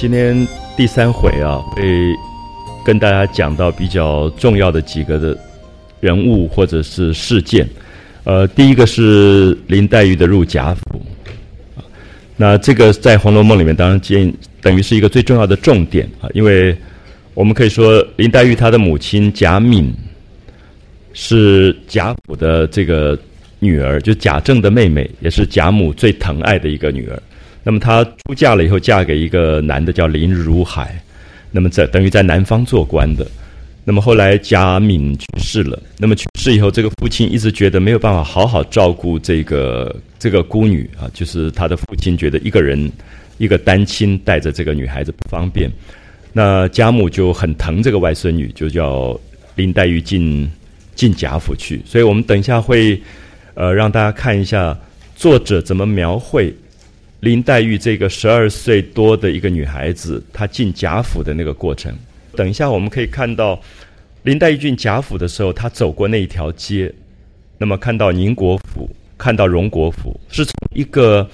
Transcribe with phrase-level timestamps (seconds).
[0.00, 0.48] 今天
[0.78, 1.82] 第三回啊，会
[2.82, 5.38] 跟大家讲到比较重要的几个的
[6.00, 7.68] 人物或者是事件。
[8.24, 11.02] 呃，第一个是林黛玉的入贾府，
[12.34, 16.74] 那这个在《红楼梦》里面当然见等于是一个最重要的重点啊，因为
[17.34, 19.92] 我们可以说林黛玉她的母亲贾敏
[21.12, 23.18] 是贾府的这个
[23.58, 27.22] 女儿，就贾政的妹妹，也是贾母最疼爱的一个女儿。
[27.62, 31.00] 那么她出嫁了以后，嫁给一个男的叫林如海，
[31.50, 33.26] 那么在等于在南方做官的。
[33.82, 42.90] 那么后来贾敏去世了，那么去世以后，这个父亲一直觉得没有办法好好照顾这个这个孤女啊，就是他的父亲觉得一个人
[43.38, 45.68] 一个单亲带着这个女孩子不方便，
[46.32, 49.18] 那贾母就很疼这个外孙女，就叫
[49.56, 50.48] 林黛玉进
[50.94, 51.80] 进贾府去。
[51.86, 53.00] 所以我们等一下会
[53.54, 54.78] 呃让大家看一下
[55.16, 56.54] 作者怎么描绘。
[57.20, 61.94] 林黛玉这个十二岁多的一个女孩子，她进贾府的那个过程，
[62.34, 63.60] 等一下我们可以看到，
[64.22, 66.90] 林黛玉进贾府的时候，她走过那一条街，
[67.58, 68.88] 那么看到宁国府，
[69.18, 71.28] 看到荣国府，是从一个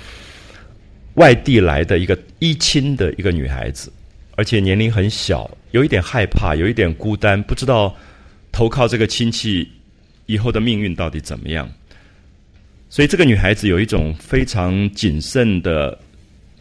[1.15, 3.93] 外地来的一个一亲的一个女孩子，
[4.35, 7.95] 而且年龄很小，有一点害怕，有一点孤单，不知道
[8.51, 9.69] 投靠这个亲戚
[10.27, 11.71] 以后的命运到底怎么样。
[12.89, 15.99] 所以这个女孩子有一种非常谨慎的、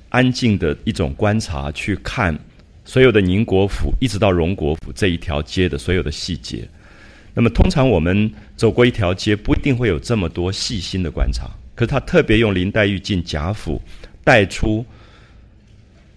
[0.09, 2.37] 安静的一种观察，去看
[2.83, 6.67] 所有的宁国府一直到荣国府这一条街的所有的细节。
[7.33, 11.49] 那么通常我们走过一条街，不一定会有这么多细心的观察。
[11.75, 13.81] 可是她特别用林黛玉进贾府，
[14.23, 14.85] 带出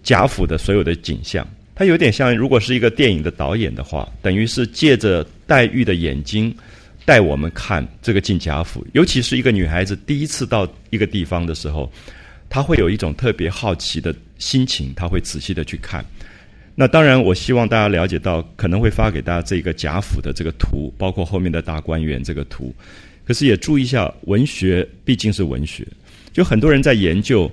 [0.01, 1.47] 贾府的所有的景象。
[1.75, 6.53] 她有点像，如果是一个电影的导演的话，等于是借着黛玉的眼睛。
[7.09, 11.91] 带我们看这个进贾府，尤其是一个女孩子第一次到一个地方的时候，
[12.47, 16.05] 她会有一种特别好奇的心情，她会仔细的去看。
[16.75, 22.71] 那当然，我希望大家了解到，可能会发给大家这个贾府的这个图，包括后面的大观园这个图。
[23.25, 25.83] 可是也注意一下，文学毕竟是文学，
[26.31, 27.51] 就很多人在研究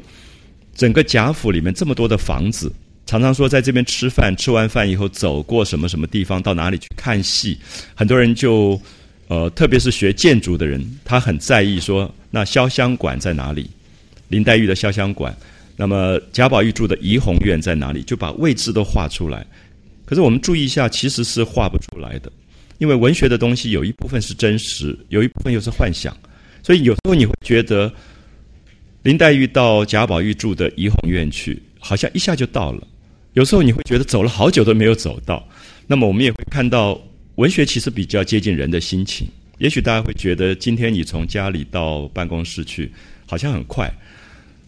[0.74, 2.70] 整个贾府里面这么多的房子，
[3.06, 7.58] 常常说在这边吃饭，吃完饭以后走过什么什么地方，到哪里去看戏，
[7.94, 8.78] 很多人就。
[9.28, 13.68] 呃，特别是学建筑的人，他很在意说，那潇湘馆在哪里？
[14.28, 15.36] 林黛玉的潇湘馆，
[15.76, 18.02] 那么贾宝玉住的怡红院在哪里？
[18.02, 19.44] 就把位置都画出来。
[20.04, 22.30] 可是我们注意一下，其实是画不出来的，
[22.78, 26.16] 因为文学的东西有一部分是真实，有一部分又是幻想。
[26.62, 27.92] 所以有时候你会觉得，
[29.02, 32.80] 林黛玉到贾宝玉住的怡红院去，好像一下就到了；
[33.32, 35.44] 有时候你会觉得走了好久都没有走到。
[35.88, 37.00] 那么我们也会看到。
[37.36, 39.28] 文学其实比较接近人的心情。
[39.58, 42.90] 也许大家会觉得，今天你从家里到办公室去，
[43.26, 43.90] 好像很快。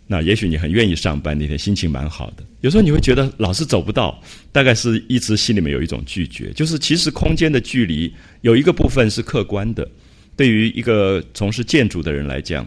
[0.07, 2.45] 那也许你很愿意上班，那天心情蛮好的。
[2.63, 4.19] 有时候你会觉得老是走不到，
[4.53, 6.51] 大概是一直心里面有一种拒绝。
[6.53, 8.11] 就是其实空间的距离
[8.41, 9.87] 有一个部分是客观的。
[10.37, 12.67] 对于一个从事建筑的人来讲，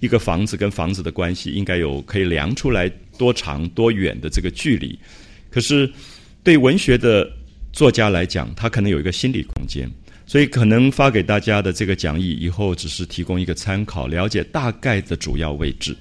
[0.00, 4.98] 一个房子跟房子的关系应该有可以量出来多长多远的这个距离。
[5.50, 5.90] 可是
[6.42, 7.30] 对文学的。
[7.74, 9.90] 作家来讲，他可能有一个心理空间，
[10.26, 15.94] 所以可能发给大家的这个讲义以后只是提供一个参考，了解大概的主要位置。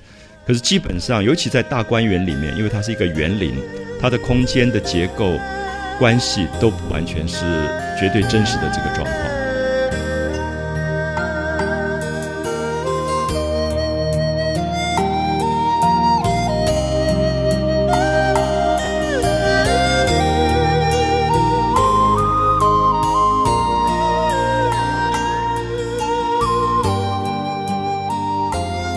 [0.46, 3.56] 可是基本上，尤其在大观园里面，因为它是一个园林，
[4.00, 5.36] 它的空间的结构
[5.98, 7.40] 关系都不完全是
[8.00, 9.43] 绝对真实的这个状况。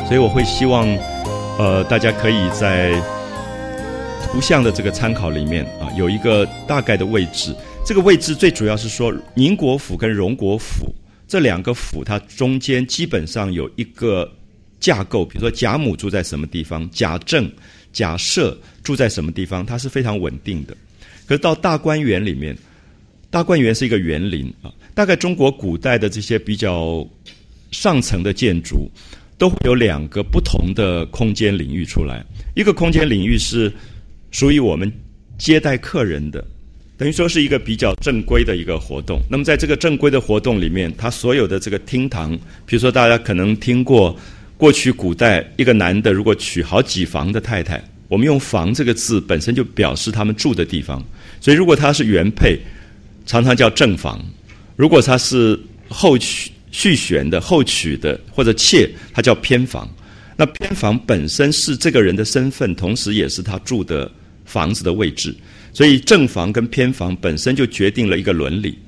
[0.07, 0.87] 所以我会希望，
[1.59, 2.93] 呃，大家可以在
[4.23, 7.53] 图像的这个参考里面啊，有一个大概的位置。
[7.85, 10.95] 这个位置最主要是说，宁国府跟荣国府
[11.27, 14.31] 这两个府，它中间基本上有一个
[14.79, 15.25] 架构。
[15.25, 17.51] 比如说贾母住在什么地方，贾政、
[17.93, 20.77] 贾赦住在什么地方，它是非常稳定的。
[21.27, 22.57] 可是到大观园里面，
[23.29, 27.05] 大观园是一个园林啊，大概中国古代的这些比较
[27.73, 28.89] 上层的建筑。
[29.39, 32.25] 都会有两个不同的空间领域出来。
[32.55, 33.73] 一个空间领域是
[34.31, 34.91] 属于我们
[35.37, 36.43] 接待客人的，
[36.97, 39.21] 等于说是一个比较正规的一个活动。
[39.31, 42.35] 那么在这个正规的活动里面，它所有的这个厅堂，
[42.65, 44.17] 比如说大家可能听过，
[44.57, 51.05] 过去古代一个男的如果娶好几房的太太，我们用“房”这个字本身就表示他们住的地方。
[51.41, 52.59] 所以如果他是原配，
[53.27, 54.19] 常常叫正房；
[54.77, 55.61] 如果他是
[55.91, 56.51] 后娶。
[56.77, 59.89] 续弦的、后娶的或者妾，它叫偏房。
[60.37, 64.13] 那偏房本身是这个人的身份，同时也是他住的
[64.45, 65.35] 房子的位置，
[65.73, 68.79] 所以正房跟偏房本身就决定了一个伦理。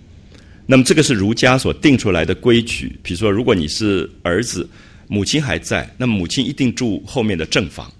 [0.67, 2.95] 那么这个是儒家所定出来的规矩。
[3.03, 4.69] 比如说，如果你是儿子，
[5.07, 7.91] 母亲还在，那母亲一定住后面的正房，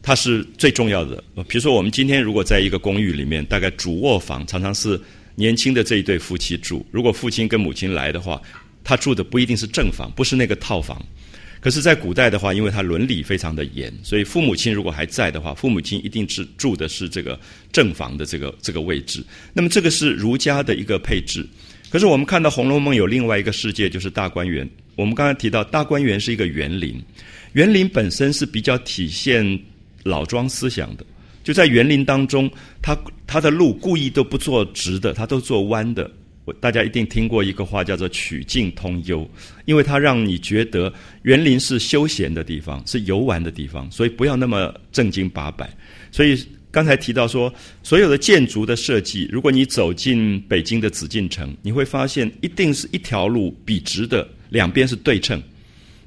[0.00, 1.16] 它是最重要的。
[1.48, 5.00] 比如说，我们今天如果在一个公寓里面，大概主卧房常常是
[5.34, 6.86] 年轻的这一对夫妻住。
[6.92, 8.40] 如果父亲跟母亲来的话，
[8.84, 11.02] 他住的不一定是正房，不是那个套房。
[11.60, 17.40] 可是，在古代的话，因为他伦理非常的严，所以父母亲如果还在的话，父母亲一定是住的是这个
[17.72, 19.24] 正房的这个这个位置。
[19.54, 21.42] 那么，这个是儒家的一个配置。
[21.88, 24.68] 可是，我们看到《红楼梦》有另外一个世界，就是大观园。
[24.94, 27.02] 我们刚才提到，大观园是一个园林，
[27.54, 29.58] 园林本身是比较体现
[30.02, 31.06] 老庄思想的。
[31.42, 32.50] 就在园林当中，
[32.82, 32.94] 他
[33.26, 36.10] 他的路故意都不做直的，他都做弯的。
[36.44, 39.26] 我大家一定听过一个话，叫做“曲径通幽”，
[39.64, 40.92] 因为它让你觉得
[41.22, 45.74] 园林是休闲的地方，是游玩的地方，所以不要那么正经八百。
[46.12, 46.38] 所以
[46.70, 47.50] 刚才提到说，
[47.82, 55.42] 所有的建筑的设计，如果你走进北京的紫禁城，你会发现一定是一条路笔直的，两边是对称，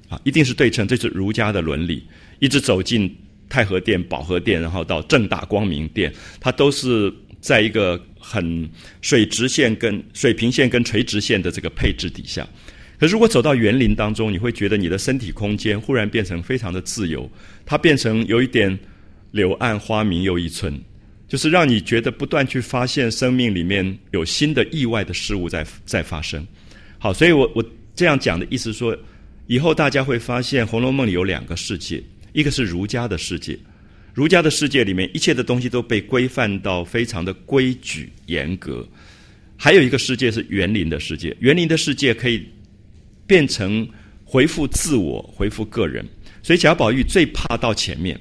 [0.08, 2.04] 啊，一定是对称，这是儒家的伦理。
[2.38, 3.12] 一直走进
[3.50, 7.12] 太和殿、保和殿，然后到正大光明殿，它都是。
[7.40, 8.70] 在一个很
[9.02, 12.48] 水直线跟水平线跟垂直线的这个配置底下，
[13.00, 17.30] 可如果走到园林当中，你会觉得你的身体空间忽然变成非常的自由，
[17.66, 18.78] 它变成有一点
[19.32, 20.74] 柳暗花明又一村，
[21.28, 26.46] 就是让你觉得不断去发现生命里面有新的意外的事物在在发生。
[26.98, 27.64] 好，所以我我
[27.96, 28.98] 这样讲的意思说，
[29.46, 32.02] 以后大家会发现《红楼梦》里有两个世界，
[32.34, 33.58] 一个是儒家的世界。
[34.18, 38.84] 儒家的世界里面，一切的东西都被规范到非常的规矩严格。
[39.56, 42.44] 还有一个世界是园林的世界，园林的世界可以
[43.28, 43.88] 变成
[44.26, 46.04] 回复自我、回复个人。
[46.42, 48.20] 所以贾宝玉最怕到前面。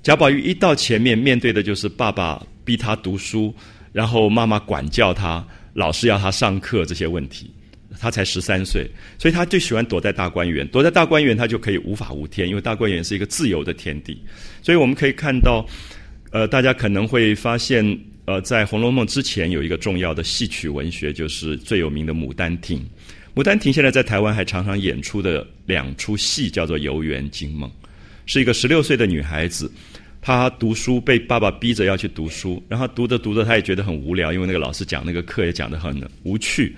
[0.00, 3.52] 贾宝玉一到前面，面对的就是爸爸逼他读书，
[3.92, 7.50] 然后妈妈管教他，老师要他上课这些问题。
[7.98, 8.88] 他才十三岁，
[9.18, 10.66] 所以他最喜欢躲在大观园。
[10.68, 14.22] 躲在大观园，他就可以无法无天，因为大观园是一个自由的天地。
[14.62, 15.66] 所以我们可以看到，
[16.30, 17.84] 呃，大家可能会发现，
[18.26, 22.78] 呃，在《红楼梦》之前有一个重要的戏曲文学，就是最有名的《牡丹亭》。
[23.34, 27.70] 《牡丹亭》现在在台湾还常常演出的两出戏，叫做《游园惊梦》，
[28.26, 29.70] 是一个十六岁的女孩子，
[30.20, 36.74] 她读书被爸爸逼着要去读书，然后读着读着，她也觉得很无聊，因为那个老师讲那个课也讲得很无趣。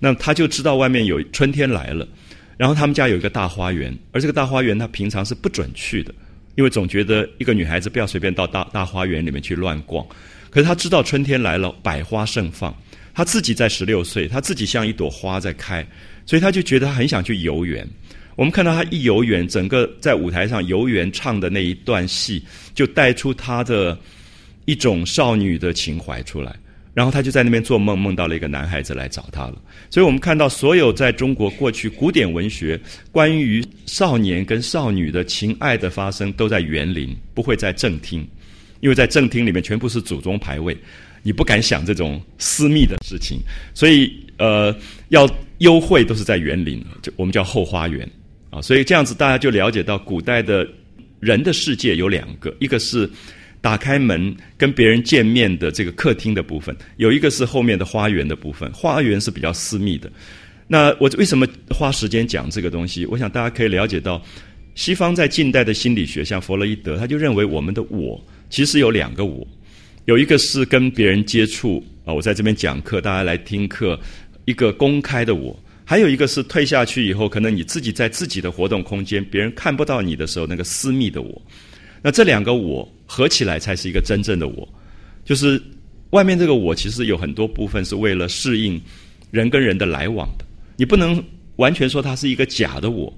[0.00, 2.08] 那他就知道外面有春天来了，
[2.56, 6.12] 然后他们家有一个大花园，而这个大花园他平常是不准去的，
[6.56, 10.04] 因为总觉得一个女孩子不要随便到大大花园里面去乱逛。
[10.50, 12.74] 可是他知道春天来了，百花盛放，
[13.14, 15.86] 他自己在十六岁，他自己像一朵花在开，
[16.26, 17.86] 所以他就觉得他很想去游园。
[18.36, 22.42] 我们看到他一游园，整个在舞台上游园唱的那一段戏，
[22.74, 23.96] 就带出他的
[24.64, 26.56] 一种少女的情怀出来。
[26.92, 29.62] 然后他就在那边做梦，梦到了一个男孩子来找他了。
[29.90, 32.78] 所以我们看到，所有在中国过去古典文学
[33.12, 38.26] 关于少年跟少女的情爱的发生，都在园林，不会在正厅，
[38.80, 40.76] 因为在正厅里面全部是祖宗牌位，
[41.22, 43.38] 你不敢想这种私密的事情。
[43.72, 44.74] 所以，呃，
[45.10, 48.08] 要幽会都是在园林，就我们叫后花园
[48.50, 48.60] 啊。
[48.60, 50.66] 所以这样子，大家就了解到古代的
[51.20, 53.08] 人的世界有两个，一个是。
[53.60, 58.70] 打开门跟别人见面的这个客厅的部分，有一个是后面的花园的部分。
[58.72, 60.10] 花园是比较私密的。
[60.66, 63.04] 那我为什么花时间讲这个东西？
[63.06, 64.22] 我想大家可以了解到，
[64.74, 69.46] 西方在近代的心理学，像弗洛伊德，他就认为我们的我其实有两个我，
[70.04, 73.98] 有一个是跟别人接触啊，我在这边讲课，大家来听课，
[74.44, 75.52] 一个公开的我；
[75.84, 81.42] 还有一个是退下去以后，可能你自己在自己的活动空间，别人看不到你的时候，那个私密的我。
[82.00, 84.68] 那这两个我合起来才是一个真正的我，
[85.24, 85.60] 就是
[86.10, 88.80] 外面这个我其实有很多部分是为了适应
[89.32, 90.44] 人跟人的来往的，
[90.76, 91.20] 你不能
[91.56, 93.12] 完全说它是一个假的我，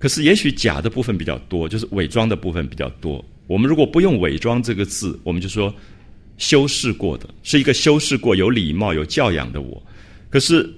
[0.00, 3.24] 可是也许假的部分比较多，就是伪装的部分比较多。
[3.46, 5.72] 我们如果不用伪装这个字，我们就说
[6.36, 9.80] 修饰过的，是一个修饰过、有礼貌、有教养的我。
[10.28, 10.68] 可是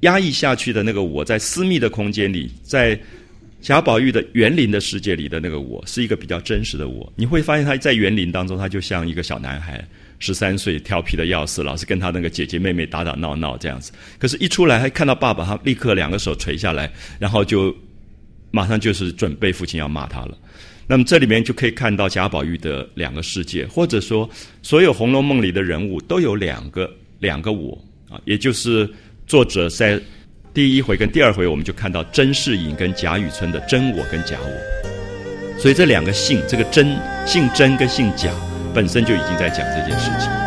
[0.00, 2.98] 压抑下去的那个我在私密的空间里，在。
[3.64, 7.10] 贾宝玉的园林的世界里的那个我，是一个比较真实的我。
[7.16, 9.82] 你会发现他在园林当中，他就像一个小男孩，
[10.18, 13.90] 十三岁，调皮的要死，老是跟他那个姐姐妹妹打打闹闹这样子。
[14.18, 17.74] 可是，一出来，他看到爸爸，他立刻两个手垂下来，然后就
[18.50, 20.36] 马上就是准备父亲要骂他了。
[20.86, 24.28] 那么，这里面就可以看到贾宝玉的两个世界，或者说，
[24.60, 28.86] 所有《红楼梦》里的人物都有两个两个我啊，也就是
[29.26, 29.98] 作者在。
[30.54, 36.96] 第一回跟第二回，我们就看到甄士隐跟贾雨村的真我跟假我，所以这两个姓，这个甄
[37.26, 38.30] 姓甄跟姓贾，
[38.72, 40.43] 本身就已经在讲这件事情。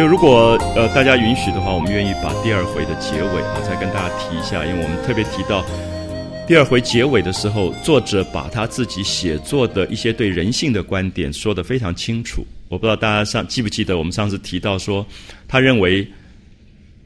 [0.00, 5.62] 就，如果呃大家允许的话，我们愿意把第二回的结尾啊，再跟大家提一下，因为我们特别提到
[6.48, 12.46] 第二回结尾的时候，作者把他自己写作的一些对人性的观点说得非常清楚。
[12.68, 15.06] 我不知道大家上记不记得，我们上次提到说，
[15.46, 16.08] 他认为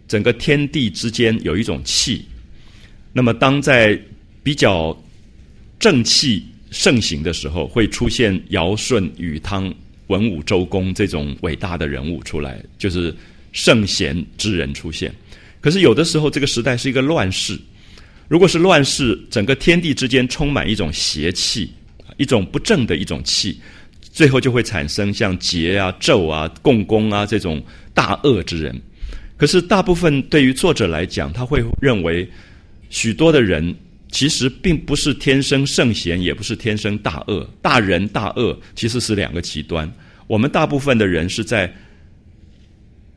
[0.07, 2.25] 整个天地之间有一种气，
[3.13, 4.01] 那么当在
[4.45, 4.97] 比较
[5.81, 9.75] 正气盛行的时候，会出现尧舜禹汤。
[10.09, 13.15] 文武周公这种伟大的人物出来，就是
[13.53, 15.13] 圣贤之人出现。
[15.61, 17.59] 可是有的时候，这个时代是一个乱世。
[18.29, 21.71] 如果是乱世，整个天地之间充满一种邪气，
[22.17, 23.61] 一种不正的一种气，
[24.01, 28.79] 最后就会产生像桀啊、纣啊、共工啊这种大恶之人。
[29.37, 32.29] 可是大部分对于作者来讲，他会认为
[32.91, 33.75] 许多的人。
[34.15, 37.45] 其实并不是天生圣贤，也不是天生大恶。
[37.61, 39.93] 大仁大恶其实是两个极端。
[40.29, 41.71] 我们大部分的人是在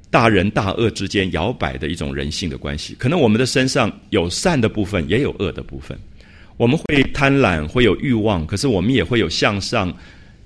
[0.09, 2.95] 大仁大恶之间摇摆的一种人性的关系。
[2.97, 5.95] 可能我们的身上有善的部分，也有恶的部分。
[6.57, 9.95] 我们会贪婪，会有欲望，可是我们也会有向上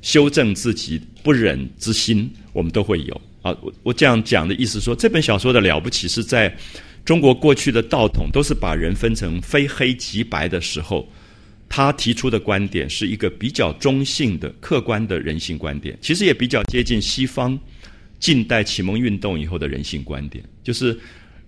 [0.01, 3.21] 修正自己不忍之心，我们都会有。
[3.41, 6.53] 啊，我我这样讲的意思说，这本小说的了不起是在。
[7.03, 11.07] 中国过去的道统都是把人分成非黑即白的时候，
[11.67, 17.57] 他提出的观点是一个比较中性的、客观的人性观点，其实也比较接近西方
[18.19, 20.97] 近代启蒙运动以后的人性观点，就是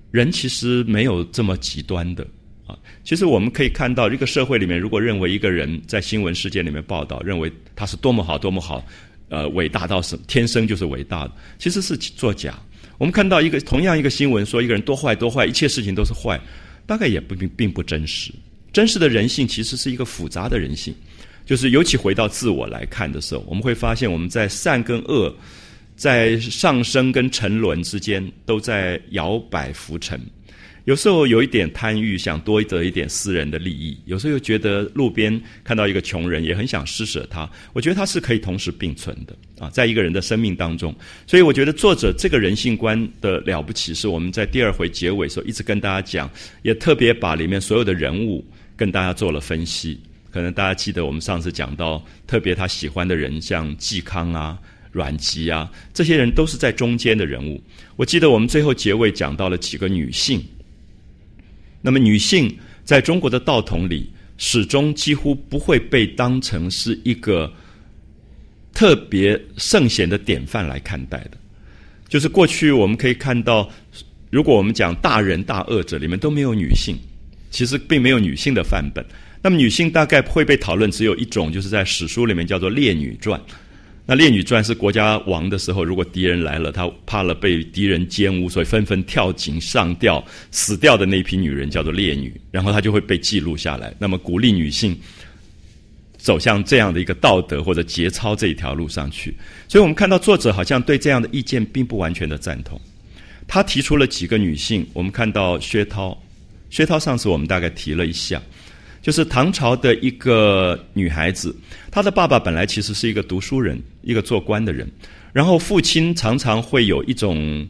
[0.09, 2.25] 人其实没有这么极端的
[2.65, 2.75] 啊。
[3.03, 8.83] 其实我们可以看到，一个社会里面，如果认为一个人在新闻事件里面报道，认为他是多么好、多么好，
[9.29, 12.59] 呃，伟大到是天生就是伟大的，其实是作假。
[12.97, 16.39] 我们看到一个同样一个新闻，说一个人多坏多坏，一切事情都是坏，
[16.85, 18.31] 大概也不并并不真实。
[18.71, 20.93] 真实的人性其实是一个复杂的人性，
[21.45, 25.35] 就是尤其回到自我来看的时候，我们会发现我们在善跟恶，
[25.95, 30.19] 在上升跟沉沦之间都在摇摆浮沉。
[30.85, 37.49] 有时候有一点贪欲，想多得一点私人的利益；有时候又觉得路边看到一个穷人，也很想施舍他。
[37.71, 40.93] 我觉得他是可以同时并存的啊，在一个人的生命当中。
[41.25, 46.29] 所以我觉得作者这个人性观的了不起，是我们在第二回结尾时候一直跟大家讲，
[46.63, 49.97] 也特别把里面所有的人物跟大家做了分析。
[50.31, 54.59] 可能大家记得我们上次讲到，特别他喜欢的人，像嵇康啊、
[54.91, 57.63] 阮籍啊，这些人都是在中间的人物。
[57.95, 60.43] 我记得我们最后结尾讲到了几个女性。
[61.85, 62.49] 那么，女性
[62.85, 67.51] 在中国的道统里，始终几乎不会被当成是一个
[68.73, 71.31] 特别圣贤的典范来看待的。
[72.07, 73.69] 就是过去我们可以看到，
[74.29, 76.95] 如果我们讲大仁大恶者里面都没有女性，
[77.51, 79.05] 其实并没有女性的范本。
[79.41, 83.37] 那么，女性大概会被讨论只有一种，就是在史书里面叫做《烈女传》。
[84.05, 93.95] 那《烈女传》是国家亡的时候，如果敌人来了，他怕了被敌人奸污，所以纷纷跳井上吊，死掉的那批女人叫做烈女，然后她就会被记录下来。
[93.97, 94.93] 那么鼓励女性
[96.17, 99.33] 走向这样的一个道德或者节操这一条路上去。
[99.69, 102.79] 所以我们看到作者好像对这样的意见并不完全的赞同。
[103.47, 106.21] 他提出了几个女性，我们看到薛涛，
[106.69, 108.41] 薛涛上次我们大概提了一下。
[109.03, 111.53] 就是唐朝的一个女孩子，
[111.91, 114.89] 她的爸爸本来其实是一个读书人，一个做官的人，
[115.33, 117.67] 然后父亲常常会有一种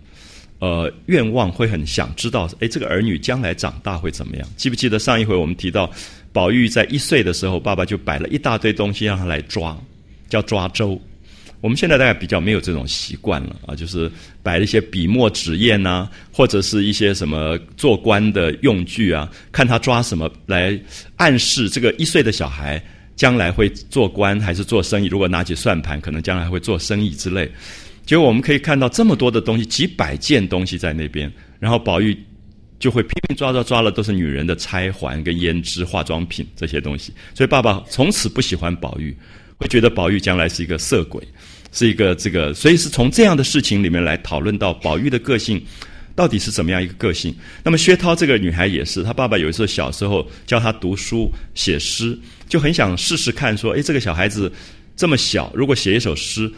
[0.60, 4.48] 呃愿望，会很想知道，哎，这个儿女将来长大会怎么样？
[4.56, 5.90] 记不记得上一回我们提到，
[6.32, 9.76] 宝玉在一岁的时候，爸爸就摆了一大堆东西让他来抓，
[10.30, 11.02] 叫抓周。
[11.64, 20.78] 我们现在大概比较没有这种习惯了啊，就是摆一些笔墨纸砚呐，或者是一些什么做官的用具啊，看他抓什么来
[21.16, 22.84] 暗示这个一岁的小孩
[23.16, 25.08] 将来会做官还是做生意。
[25.08, 27.50] 如果拿起算盘，可能将来会做生意之类。
[28.06, 32.14] 结果我们可以看到这么多的东西，几百件东西在那边，然后宝玉
[32.78, 37.14] 就会拼命抓抓抓了，都是女人的钗环跟胭脂、化妆品这些东西。
[37.34, 39.16] 所以爸爸从此不喜欢宝玉，
[39.56, 41.26] 会觉得宝玉将来是一个色鬼。
[41.74, 45.62] 是一个这个，所以是从这样的事情里面来讨论到宝玉的个性
[46.16, 47.36] 到底是怎么样一个个性。
[47.64, 54.50] 那么薛涛这个女孩也是，她爸爸有一次小时候教她读书写诗，就很想试试看，说：哎，这个小孩子
[54.96, 56.50] 这么小，如果写一首诗，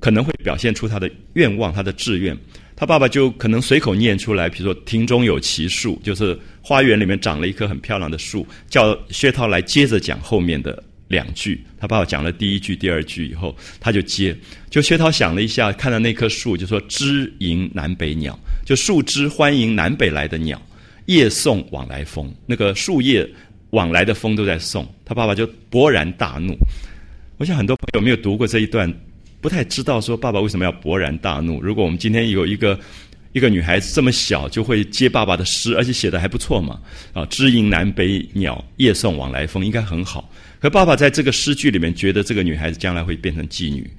[0.00, 2.36] 可能会表现出他的愿望、他的志愿。
[2.74, 11.64] 他爸爸就可能随口念出来，比如说“庭中有奇树”，就是花园里面长了一棵很漂亮的树，叫薛涛来接着讲后面的两句。
[11.78, 14.36] 他爸爸讲了第一句、第二句以后，他就接。
[14.70, 20.60] 就薛涛想了一下，看到那棵树，就说：“枝迎南北鸟，就树枝欢迎南北来的鸟，
[21.06, 22.32] 叶送往来风。
[22.46, 23.28] 那个树叶
[23.70, 26.54] 往来的风都在送。”他爸爸就勃然大怒。
[27.38, 28.92] 我想很多朋友没有读过这一段，
[29.40, 31.60] 不太知道说爸爸为什么要勃然大怒。
[31.62, 32.78] 如果我们今天有一个。
[33.32, 36.80] 一个女孩子这么小就会接爸爸的诗，而且写的还不错嘛！
[37.12, 40.28] 啊，知音南北鸟，夜送往来风，应该很好。
[40.60, 43.90] 可爸爸在这个诗句里面觉得这个女孩子将来会变成妓女，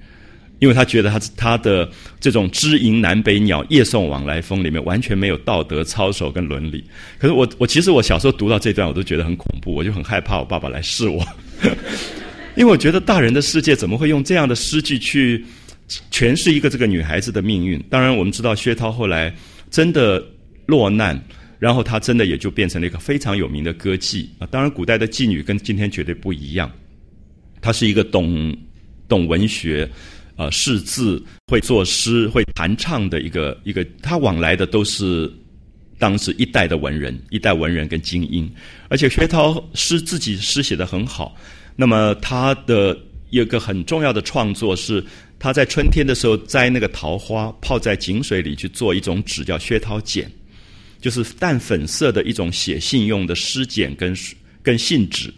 [0.60, 1.90] 因为他觉得他他的
[2.20, 6.84] 这种知音南北鸟，夜送往来风里面完全没有道德操守跟伦理。
[7.18, 11.26] 可是我我其实我小时候读到这段我都觉得很恐怖，我就很害怕我爸爸来试我，
[12.56, 15.46] 因为我觉得大人的世界怎么会用这样的诗句去？
[16.12, 17.84] 诠释一个这个女孩子的命运。
[17.90, 19.34] 当然，我们知道薛涛后来
[19.72, 20.24] 真的
[20.68, 21.20] 落难，
[21.60, 24.48] 然后她真的也就变成了一个非常有名的歌妓啊。
[24.50, 26.72] 当然，古代的妓女跟今天绝对不一样，
[27.62, 28.58] 她是一个懂
[29.08, 29.88] 懂文学、
[30.36, 33.86] 啊识字、会作诗、会弹唱的一个一个。
[34.02, 35.32] 她往来的都是
[36.00, 38.50] 当时一代的文人，一代文人跟精英。
[38.88, 41.36] 而且薛涛诗自己诗写的很好，
[41.76, 42.98] 那么他的
[43.30, 45.04] 有个很重要的创作是。
[45.42, 50.26] 他在春天的时候摘那个桃花，泡在井水里去做一种纸，叫薛涛笺，
[51.02, 54.16] 就是淡粉色的一种写信用的诗简跟
[54.62, 55.34] 跟信纸。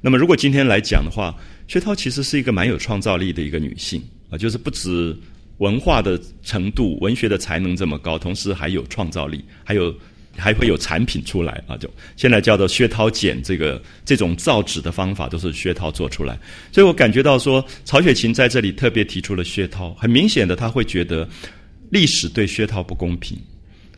[0.00, 1.34] 那么，如果今天来讲的话，
[1.68, 5.16] 薛涛其实是一个蛮有创造力的一个女性啊，就是不止
[5.58, 9.94] 文化的程度、文学的才能这么高，同时还有创造力，还有。
[10.36, 11.76] 还会有产品出来啊！
[11.76, 16.36] 就现在叫做薛涛剪这个这种造纸的方法，都是薛涛做出来。
[16.72, 21.28] 所以我感觉到说，曹雪芹在这里特别提出了薛涛，很明显的他会觉得
[21.88, 23.38] 历史对薛涛不公平，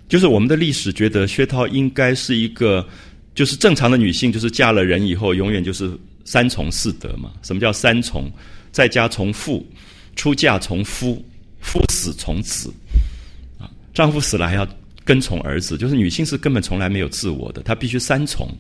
[0.09, 2.87] 就是我们的历史觉得薛涛应该是一个，
[3.35, 5.91] 就是正常的女性，就是嫁了人以后永远就是
[6.25, 7.33] 三从四德嘛。
[7.43, 8.31] 什么叫三从？
[8.73, 9.67] 在家从父，
[10.15, 11.25] 出嫁从夫，
[11.61, 12.73] 夫死从子。
[13.59, 14.67] 啊，丈夫死了还要。
[15.07, 18.53] 跟从儿子，就是女性是根本从来没有自我的，她必须三从。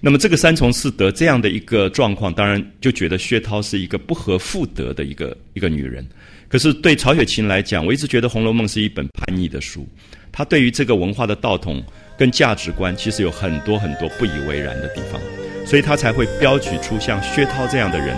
[0.00, 6.04] 那么这个三从四德这样的一个状况，当然就觉得薛涛是一个不合妇德的一个一个女人。
[6.48, 9.88] 可是对曹雪芹来讲，我一直觉得《红楼梦》是一本叛逆的书，
[10.32, 11.82] 他对于这个文化的道统
[12.16, 15.20] 跟价值观，其实有很多很多不以为然的地方，
[15.66, 18.16] 所以他才会标举出像薛涛这样的人，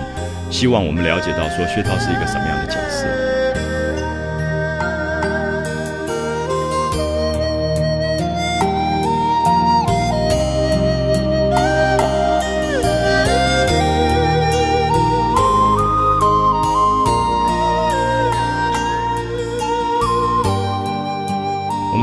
[0.51, 3.22] 希望我们了解到说薛涛是一个什么样的角色。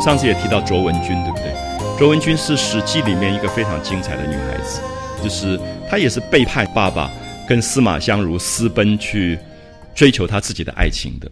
[0.02, 1.54] 上次也提到卓文君，对不对？
[1.98, 4.82] 卓文君是《史记》里面一个非常精彩的女孩子，
[5.24, 5.60] 就是
[5.90, 7.12] 她也是背叛爸爸，
[7.48, 9.38] 跟司马相如私奔去
[9.94, 11.30] 追求她自己的爱情的。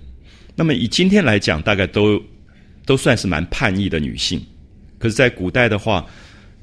[0.55, 2.21] 那么以今天来讲，大概都
[2.85, 4.41] 都算是蛮叛逆的女性。
[4.99, 6.05] 可是，在古代的话，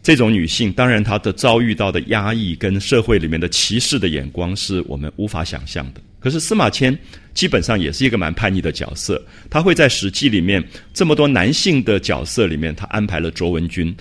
[0.03, 6.01] 这种女性，当然她的遭遇到的压抑跟社会里面的歧视的眼光，是我们无法想象的。
[6.25, 6.99] 可是司马迁
[7.35, 13.95] 基本上也是一个蛮叛逆的角色，他会在《史记》里面这么多男性的角色里面，他安排了卓文君，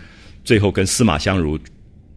[0.45, 1.59] 最后跟司马相如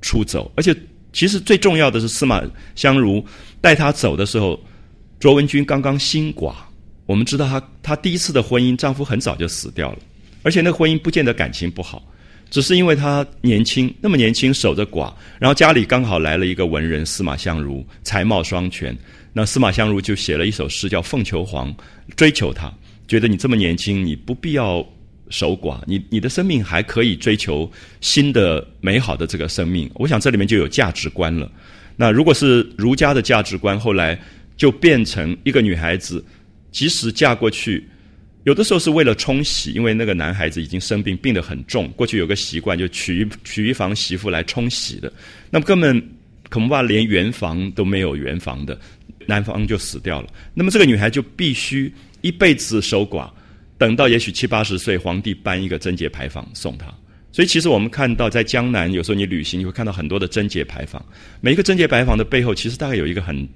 [0.00, 0.48] 出走。
[0.54, 0.72] 而且
[1.12, 2.40] 其实最重要的是，司马
[2.76, 3.26] 相如
[3.60, 4.56] 带他走的时候，
[5.18, 6.54] 卓文君刚刚新寡。
[7.06, 9.98] 我们知道，她她第一次的婚姻，丈夫很早就死掉了，
[10.44, 12.00] 而且那婚姻不见得感情不好，
[12.48, 18.96] 只是因为她年轻，那么年轻守着寡，然后家里刚好来了一个文人司马相如，才貌双全。
[19.38, 21.70] 那司马相如就写了一首诗，叫《凤求凰》，
[22.16, 22.72] 追求他，
[23.06, 24.82] 觉得你这么年轻，你不必要
[25.28, 27.70] 守寡，你你的生命还可以追求
[28.00, 29.90] 新的美好的这个生命。
[29.96, 31.52] 我想这里面就有价值观了。
[31.96, 34.18] 那如果是儒家的价值观，后来
[34.56, 36.24] 就变成一个女孩子，
[36.70, 37.86] 即使嫁过去，
[38.44, 41.88] 有的时候是为了冲喜，因为那个男孩子已经生病，病得很重。
[41.88, 45.12] 过去有个习惯，就娶娶一房媳妇来冲喜的，
[45.50, 46.02] 那么根本
[46.48, 48.78] 恐怕连圆房都没有圆房的。
[49.26, 53.28] 男方就死掉了，那么这个女孩就必须一辈子守寡，
[53.76, 56.86] 等到也许七八十岁，皇帝颁一个贞节牌坊送她。
[57.32, 61.04] 所以其实我们看到在江南，有时候你旅行，你会看到很多的贞节牌坊。
[61.42, 63.46] 每一个贞节牌坊的背后，其实大概有一个很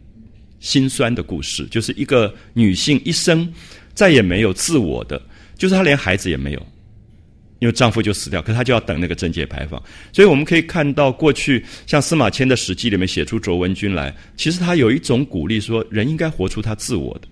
[0.59, 3.51] 心酸的故事，就是一个女性一生
[3.95, 5.21] 再也没有自我的，
[5.57, 6.67] 就是她连孩子也没有。
[7.61, 9.81] 因为丈夫就死掉，可她就要等那个贞节牌坊。
[10.13, 17.29] 所以我们可以看到，过去像司马迁的《史记》里面写出卓文君来，其实他有一种鼓励，说人应该活出他自我的。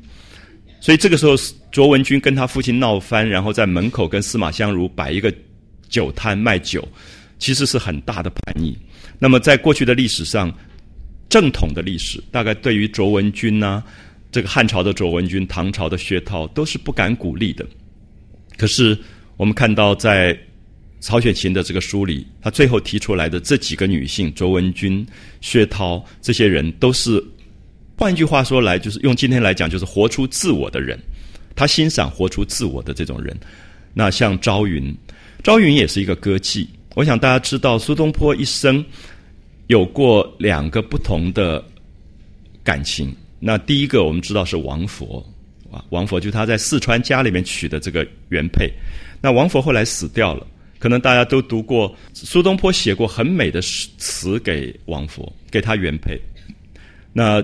[0.81, 1.35] 所以这个时候，
[1.73, 5.35] 卓文君跟他父亲闹翻，然后在门口跟司马相如摆一个
[5.89, 6.87] 酒摊卖酒，
[7.39, 8.79] 其实是很大的叛逆。
[9.19, 10.53] 那么在过去的历史上，
[11.29, 13.83] 正统的历史，大概对于卓文君呐，
[14.31, 17.67] 这个汉朝的卓文君、唐朝的薛涛都是不敢鼓励的。
[18.57, 18.97] 可是
[19.39, 20.39] 我们看到在
[21.01, 25.07] 曹雪芹的这个书里，他最后提出来的这几个女性，卓文君、
[25.41, 27.25] 薛涛这些人，都是
[27.97, 30.99] 换句话说来，就是用今天来讲，就是活出自我的人。
[31.55, 33.35] 他欣赏活出自我的这种人。
[33.95, 34.95] 那像朝云，
[35.43, 36.67] 朝云也是一个歌妓。
[36.95, 38.85] 我想大家知道，苏东坡一生
[39.69, 41.65] 有过两个不同的
[42.65, 43.15] 感情。
[43.39, 45.25] 那第一个我们知道是王佛，
[45.71, 48.71] 啊王佛就是他在四川家里面娶的这个原配。
[49.21, 50.47] 那王佛后来死掉了。
[50.81, 56.17] 可能大家都读过苏东坡写过很美的词给王佛，给他原配。
[57.13, 57.43] 那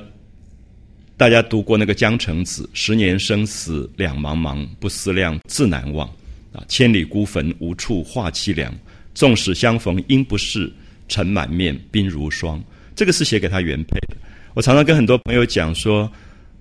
[1.17, 6.07] 大家读过那个《江城子》：“十年生死两茫茫，不思量，自难忘。
[6.53, 8.73] 啊，千里孤坟，无处话凄凉。
[9.15, 10.73] 纵使相逢应不识，
[11.09, 12.63] 尘满面，鬓如霜。”
[12.95, 14.17] 这个是写给他原配的。
[14.55, 16.09] 我常常跟很多朋友讲说。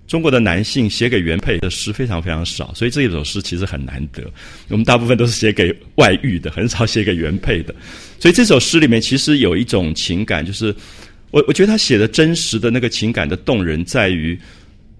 [0.06, 4.22] 中国的男性写给原配的诗非常非常少，所以这一首诗其实很难得。
[4.68, 7.74] 我们大部分都是写给外遇的，很少写给原配的。
[8.20, 10.74] 所以这首诗里面其实有一种情感，就是
[11.30, 14.38] 我我觉得他写的真实的那个情感的动人，在于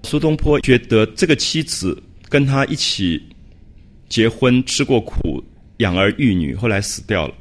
[0.04, 3.22] 苏东坡觉得这个妻子跟他一起
[4.08, 5.44] 结婚，吃过苦，
[5.78, 7.34] 养儿育女，后来死掉了。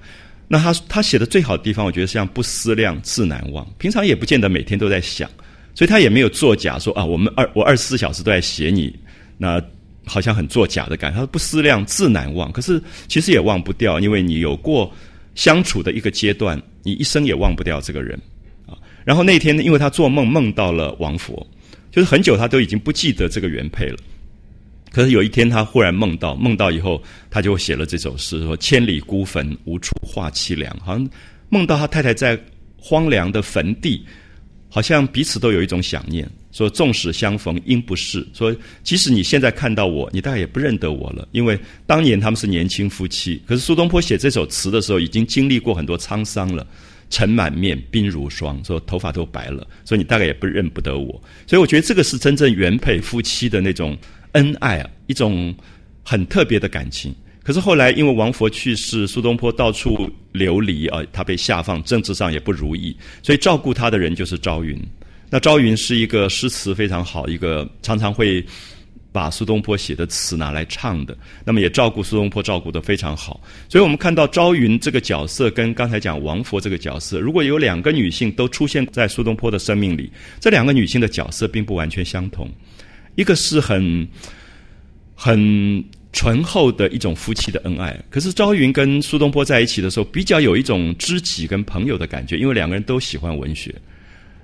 [0.50, 3.66] 那他他写的最好的地方，我觉得像不思量，自难忘。
[3.78, 5.30] 平常也不见得每天都在想。
[5.76, 8.96] 所以他也没有作假，说啊，我们二我二十四小时都在写你，
[9.38, 9.60] 那
[10.06, 11.16] 好像很作假的感觉。
[11.16, 12.52] 他说不思量，自难忘。
[12.52, 14.92] 可是其实也忘不掉，因为你有过
[15.34, 18.20] 相处的一个阶段，你一生也忘不掉这个人
[18.68, 18.78] 啊。
[19.04, 21.46] 然后那天，因为他做梦梦到了王佛，
[21.92, 23.98] 就是很久他都已经不记得这个原配了。
[24.92, 30.72] 可是有一天他忽然梦到，梦到以后他就写了这首诗，说千里孤坟，无处话凄凉。
[30.86, 31.10] 好像
[31.50, 32.40] 梦到他太太在
[32.78, 34.06] 荒凉的坟地。
[34.74, 38.52] 好像彼此都有一种想念，说纵使相逢应不识，说
[38.84, 41.56] 即使你现在看到我，你大概也不认得我了，因为
[41.86, 43.40] 当年他们是年轻夫妻。
[43.46, 46.66] 可是苏东坡写这首词的时候，已经经历过很多沧桑了，
[47.12, 51.22] 尘满面，鬓如霜，说头发都白了，所以你大概也不认不得我。
[51.46, 53.96] 所以我觉得这个是真正原配夫妻的那种
[54.32, 55.54] 恩爱啊，一种
[56.02, 57.14] 很特别的感情。
[57.44, 64.82] 可是后来，因为王佛去世，苏东坡到处流离啊，他被下放，政治上也不如意，所以照顾他的人就是朝云。
[65.30, 68.42] 那朝云是一个诗词非常好，一个常常会
[69.12, 73.42] 把苏东坡写的词拿来唱的，那么也照顾苏东坡，照顾的非常好。
[73.68, 82.50] 所以我们看到朝云这个角色跟刚才讲王佛这个角色，如果有两个女性都出现在苏东坡的生命里，这两个女性的角色并不完全相同，
[83.16, 84.08] 一个是很
[85.14, 85.84] 很。
[86.14, 93.74] 醇厚的一种夫妻的恩爱，可是朝云跟苏东坡在一起的时候，比较有一种知己跟朋友的感觉，因为两个人都喜欢文学，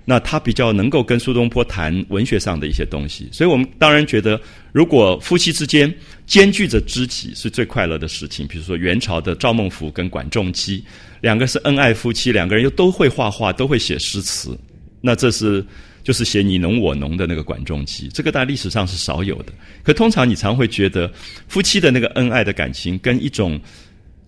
[0.03, 5.93] 那他比较能够跟苏东坡谈文学上的一些东西，所以我们当然觉得，如果夫妻之间
[6.25, 8.47] 兼具着知己，是最快乐的事情。
[8.47, 10.84] 比如说元朝的赵孟頫跟管仲基，
[11.21, 14.58] 两个是恩爱夫妻，两个人又都会画画，都会写诗词，
[15.01, 15.63] 那这是。
[16.10, 19.54] 就是写你侬我侬的那个管仲基，这个在历史上是少有的。
[19.84, 21.08] 可通常你常会觉得，
[21.48, 23.62] 夫妻的那个恩爱的感情，跟一种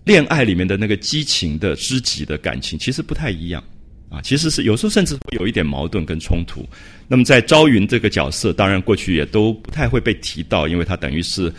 [0.04, 3.60] 恋爱里面的那个激情的知己的感情，其实不太一样
[4.08, 4.20] 啊。
[4.22, 6.64] 其实是有时候甚至会有一点矛盾跟冲突。
[7.08, 11.52] 那么在朝云这个角色，当然过去也都不太会被提到，因为他等于是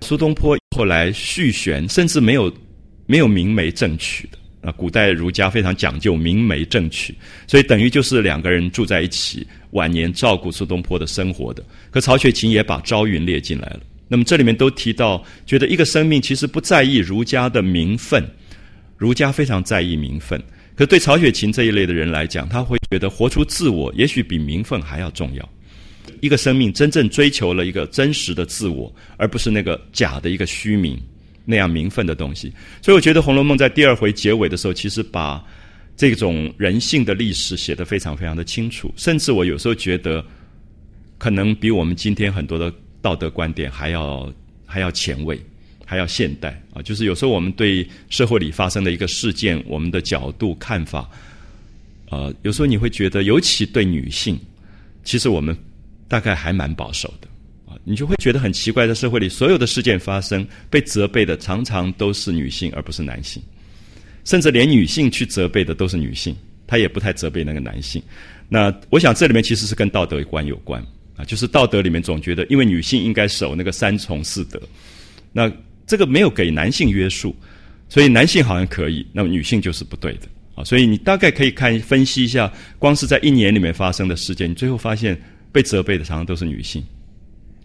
[0.00, 2.52] 苏东坡后来续弦，甚至没有
[3.06, 4.37] 没有明媒正娶的。
[4.60, 7.14] 啊，古代儒家非常讲究明媒正娶，
[7.46, 11.64] 所以等于就是两个人住在一起，晚年照顾苏东坡的生活的。
[11.90, 13.80] 可曹雪芹也把朝云列进来了。
[14.08, 18.24] 那么这里面都提到，觉得一个生命其实不在意儒家的名分，
[18.96, 20.42] 儒家非常在意名分。
[20.74, 25.48] 可对曹雪芹这一类的人来讲，他会觉得活出自我，也许比名分还要重要。
[26.20, 30.98] 一个生命真正追求了一个真实的自我，而不是那个假的一个虚名。
[31.50, 35.42] 那样名分的东西，所以我觉得《红楼梦》在第二回结尾的时候，其实把
[35.96, 40.22] 这种人性的历史写得非常非常的清楚，甚至我有时候觉得，
[41.16, 44.30] 可能比我们今天很多的道德观点还要
[44.66, 45.40] 还要前卫，
[45.86, 46.82] 还要现代啊！
[46.82, 51.08] 就是有时候我们对社会里发生的一个事件，我们的角度看法，
[52.10, 54.38] 呃，有时候你会觉得，尤其对女性，
[55.02, 55.56] 其实我们
[56.08, 57.27] 大概还蛮保守的。
[57.84, 63.42] 你就会觉得很奇怪，在社会里，所有的事件发生，被责备的常常都是女性，而不是男性。
[64.24, 66.36] 甚至连女性去责备的都是女性，
[66.66, 68.02] 她也不太责备那个男性。
[68.48, 70.84] 那我想这里面其实是跟道德观有关
[71.16, 74.60] 啊，就是道德里面总觉得，因为女性应该守那个三从四德，
[75.32, 75.50] 那
[75.86, 77.34] 这个没有给男性约束，
[77.88, 85.18] 所以男性好像可以，那么女性就是不对的啊，所以你大概可以看分析一下，光是在一年里面发生的事件，你最后发现
[85.50, 86.84] 被责备的常常都是女性。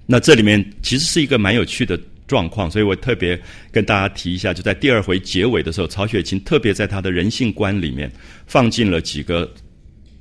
[0.05, 3.39] 那这里面其实是一个蛮有趣的状况，所以我特别
[3.71, 8.11] 跟大家提一下，就在第二回结尾的时候，曹雪芹特别在他的人性观里面
[8.45, 9.51] 放进了几个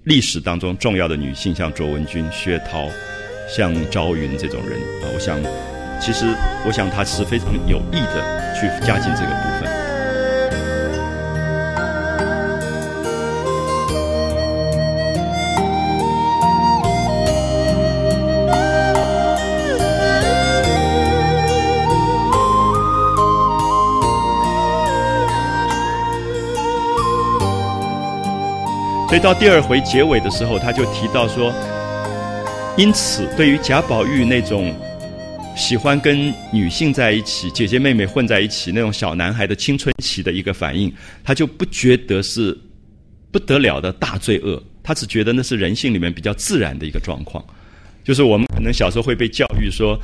[0.05, 2.89] 历史当中重要的女性，像卓文君、薛涛、
[3.49, 5.11] 像朝云这种人啊。
[5.15, 5.41] 我想，
[6.01, 6.27] 其实
[6.67, 9.52] 我想他是非常有意的去加进这个部分。
[29.13, 31.53] 所以到第二回结尾的时候，他就提到说，
[32.79, 34.75] 因此对于贾宝玉那种
[35.55, 40.91] 喜欢跟女性在一起、姐姐妹妹混在一起那种小男孩的青春期的一个反应，
[41.23, 42.59] 他就不觉得是
[43.31, 47.45] 不得了的大罪恶，他只觉得那是人性里面比较自然的一个状况。
[48.03, 49.95] 就是我们可能小时候会被教育说，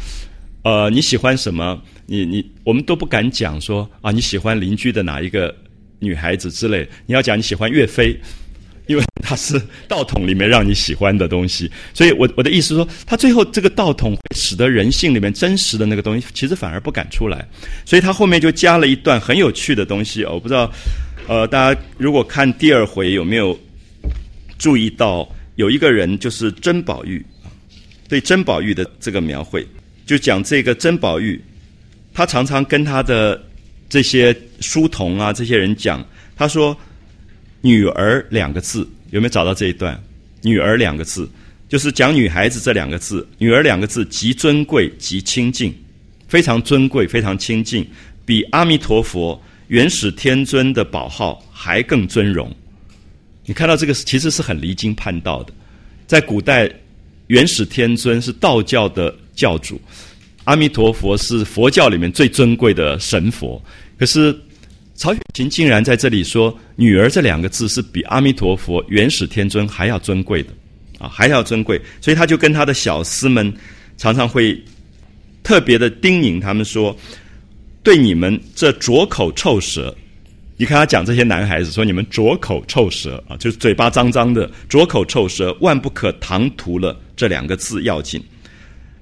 [0.64, 1.82] 呃，你喜欢什么？
[2.04, 5.56] 你你我们都不敢讲说啊，你喜欢邻居的哪一个
[5.98, 8.14] 女孩子之类，你要讲你喜欢岳飞。
[9.18, 17.46] 因为它是道统里面让你喜欢的东西，所以我我的意思说，他最后这个道统会使得人性里面真实的那个东西，其实反而不敢出来，
[17.84, 20.24] 所以他后面就加了一段很有趣的东西。
[20.24, 20.70] 我不知道，
[21.26, 23.58] 呃，大家如果看第二回有没有
[24.58, 27.24] 注意到，有一个人就是甄宝玉，
[28.08, 29.66] 对甄宝玉的这个描绘，
[30.06, 31.40] 就讲这个甄宝玉，
[32.14, 33.42] 他常常跟他的
[33.88, 36.04] 这些书童啊这些人讲，
[36.36, 36.76] 他说。
[37.60, 39.98] 女儿两个字有没有找到这一段？
[40.42, 41.28] 女儿两个字
[41.68, 43.26] 就是讲女孩子这两个字。
[43.38, 45.74] 女儿两个字极尊贵极清净，
[46.28, 47.86] 非常尊贵非常清净，
[48.24, 52.54] 比阿弥陀佛元始天尊的宝号还更尊荣。
[53.44, 55.52] 你看到这个其实是很离经叛道的。
[56.06, 56.70] 在古代，
[57.28, 59.80] 元始天尊是道教的教主，
[60.44, 63.62] 阿弥陀佛是佛教里面最尊贵的神佛，
[63.98, 64.38] 可是。
[64.98, 70.48] 曹雪芹竟然在这里说“女儿”这两个字是比阿弥陀佛、元始天尊还要尊贵的，
[70.98, 71.80] 啊，还要尊贵。
[72.00, 73.54] 所以他就跟他的小厮们
[73.96, 74.60] 常常会
[75.44, 76.94] 特别的叮咛他们说
[77.84, 79.96] ：“对你们这拙口臭舌，
[80.56, 88.20] 你看他讲这些男孩子说你们拙口臭舌啊，就是嘴巴脏脏的，拙口臭舌，万不可唐突了这两个字要紧。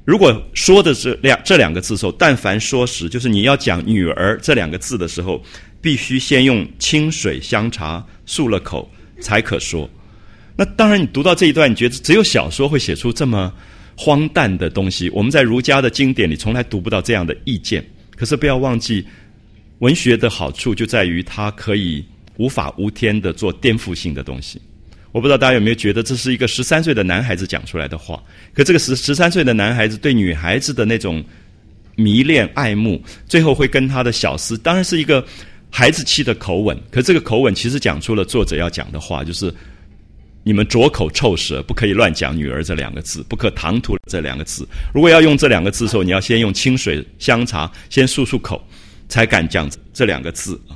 [0.04, 5.42] 如果说的是两这两个字的时候，但凡说时，就是你要讲‘女儿’这两个字的时候。”
[5.80, 9.88] 必须先用清水香茶漱了口才可说。
[10.56, 13.52] 那当然，你读到这一段，你觉得只有小说会写出这么
[13.94, 15.10] 荒诞的东西。
[15.10, 17.84] 我们在儒家的经典里从来读不到这样的意见。
[18.16, 19.06] 可是不要忘记，
[19.80, 22.02] 文学的好处就在于它可以
[22.38, 24.58] 无法无天的做颠覆性的东西。
[25.12, 28.22] 我不知道大家有没有觉得这是一个十三岁的男孩子讲出来的话？
[28.54, 31.22] 可这个十十三岁的男孩子对女孩子的那种
[31.96, 35.22] 迷恋爱慕，最后会跟他的小厮，当然是一个。
[35.76, 39.52] 孩子气的口吻，可这个口吻其实讲出了作者要讲的话，就是
[40.42, 44.66] 你们拙口臭舌，不可以乱讲“女儿”这两个字，不可唐突这两个字。
[44.94, 48.66] 如果要用这两个字的时候，你要先用清水香茶先漱漱口，
[49.06, 50.72] 才敢讲这两个字啊。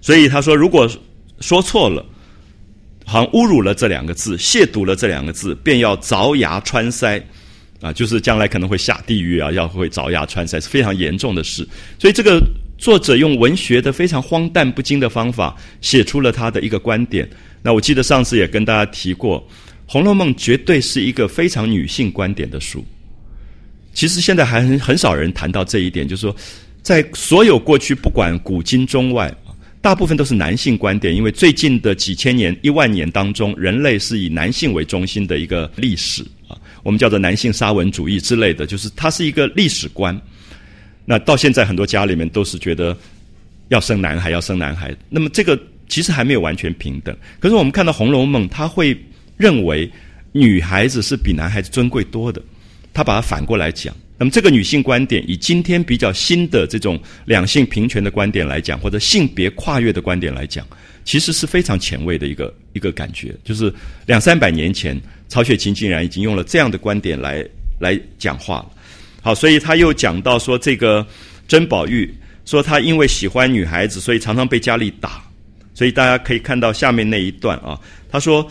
[0.00, 0.88] 所以他说，如果
[1.40, 2.06] 说错了，
[3.04, 7.20] 好像侮辱了这两个字，亵渎了这两个字，便要凿牙穿腮
[7.80, 11.66] 啊，就是将来可能会下地狱啊，要会凿牙穿腮，是非常严重的事。
[11.98, 12.40] 所以这个。
[12.78, 17.28] 作者用文学的非常荒诞不经的方法写出了他的一个观点。
[17.62, 19.40] 那我记得上次也跟大家提过，
[19.86, 22.84] 《红楼梦》绝对是一个非常女性观点的书。
[23.92, 26.36] 其实现在还很很少人谈到这一点，就是说，
[26.82, 29.34] 在所有过去不管古今中外，
[29.80, 31.16] 大部分都是男性观点。
[31.16, 40.20] 因为最近的几千年、一万年当中，人类是以男性为中心的一个历史啊，我们叫做男性沙文主义之类的，就是它是一个历史观。
[41.06, 42.94] 那到现在，很多家里面都是觉得
[43.68, 44.94] 要生男孩，要生男孩。
[45.08, 47.16] 那么这个其实还没有完全平等。
[47.40, 48.94] 可是我们看到《红楼梦》，他会
[49.38, 49.90] 认为
[50.32, 52.42] 女孩子是比男孩子尊贵多的。
[52.92, 53.94] 他把它反过来讲。
[54.18, 60.66] 那么这个女性观点，以今天比较新的这种两性平权的观点来讲，或者性别跨越的观点来讲，
[61.04, 63.34] 其实是非常前卫的一个一个感觉。
[63.44, 63.70] 就是
[64.06, 67.46] 两三百年前，曹雪芹竟然已经用了这样的观点来
[67.78, 68.70] 来讲话了。
[69.26, 71.04] 好，所以他又讲到说，这个
[71.48, 75.20] 甄宝玉说他因为喜欢女孩子，所以常常被家里打。
[75.74, 77.76] 所以大家可以看到下面那一段啊，
[78.08, 78.48] 他说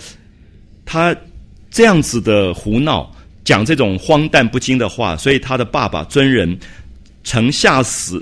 [0.86, 1.16] 他
[1.72, 3.10] 这样子的胡闹，
[3.46, 6.60] 讲这种荒诞不经的话，所以他的爸爸尊人
[7.24, 8.22] 曾下死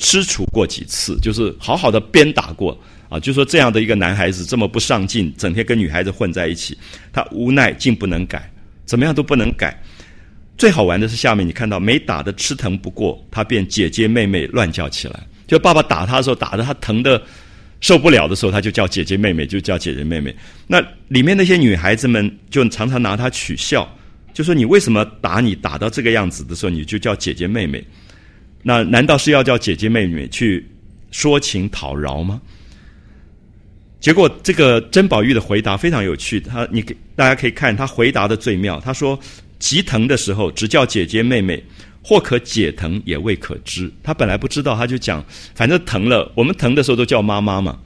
[0.00, 2.76] 吃处过几次，就是好好的鞭打过
[3.08, 6.76] 啊，就说这样的一个男孩子这么不上进，整天跟女孩子混在一起，
[7.12, 8.50] 他无奈竟不能改，
[8.84, 9.80] 怎么样都不能改。
[10.58, 15.26] 最好玩的是下面你看到，没打的吃疼不过，他便姐姐妹妹乱叫起来。
[15.46, 17.22] 就爸爸打他的时候，打的他疼的
[17.80, 20.34] 受不了的时候，他就叫姐姐妹妹，就叫姐姐妹妹。
[20.66, 23.88] 那里面那些女孩子们就常常拿他取笑。
[24.34, 27.82] 就说你为什么打你打到这个样子的时候，你就叫姐姐妹妹？
[28.62, 30.68] 那难道是要叫姐姐妹妹去
[31.12, 32.40] 说情讨饶吗？
[34.00, 38.80] 结果这个甄宝玉的回答非常有趣，他你给大家可以看他回答的最妙。
[38.80, 39.18] 他说
[39.58, 41.62] ：“急疼的时候，只叫姐姐妹妹，
[42.02, 47.78] 或可解疼，也未可知。”他本来不知道，他就讲，反正疼了，我们疼的时候都叫妈妈嘛，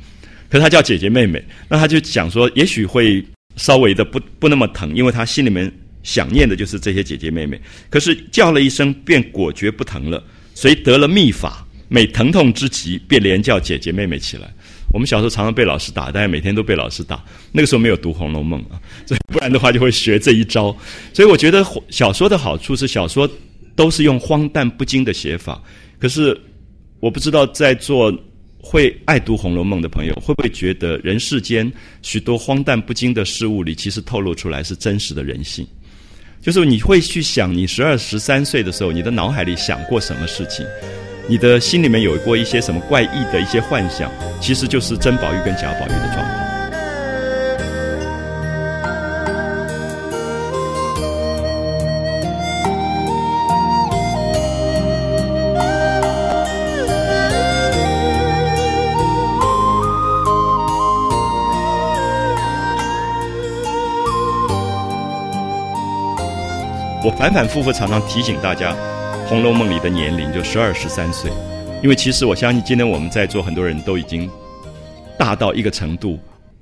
[0.48, 3.24] 可是他叫姐姐妹妹，那他就讲说，也许会
[3.56, 5.72] 稍微的不不那么疼，因为他心里面。
[6.04, 10.20] 想念的就是这些姐姐妹妹，可是叫了一声，便果决不疼了。
[10.52, 14.52] 所以得了秘法，每疼痛之极，便连叫姐姐妹妹起来。
[14.92, 17.24] 我们小时候常常被老师打，但是每天都被老师打。
[17.52, 18.80] 那个时候没有读《红楼梦》啊，
[19.32, 20.76] 不然的话就会学这一招。
[21.12, 23.28] 所以我觉得小说的好处是，小说
[23.74, 25.62] 都是用荒诞不经的写法。
[25.98, 26.38] 可是
[27.00, 28.12] 我不知道在座
[28.58, 31.70] 会爱读《红楼梦》的朋友，会不会觉得人世间
[32.02, 35.66] 许多荒诞不经的事物里，其实透露出来是真实的人性。
[36.40, 40.66] 就是你会去想，你十二十三岁的时候，你的脑海里想过什么事情？
[41.28, 44.10] 你的心里面有过一些什么怪异的一些幻想？
[44.40, 46.51] 其实就是甄宝玉跟贾宝玉的状态。
[67.04, 68.72] 我反反复复常常提醒大家，
[69.26, 71.28] 《红楼梦》里的年龄就十二十三岁，
[71.82, 74.30] 因为其实我相信今天我们在座很多人都已经
[75.18, 76.16] 大到一个程度，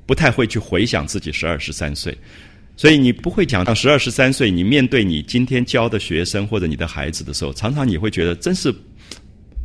[0.07, 2.17] 不太会去回想自己十二十三岁，
[2.75, 8.75] 所以你不会讲到十二十三岁，你面对你今天教的学生或者你的孩子的时候，常常你会觉得真是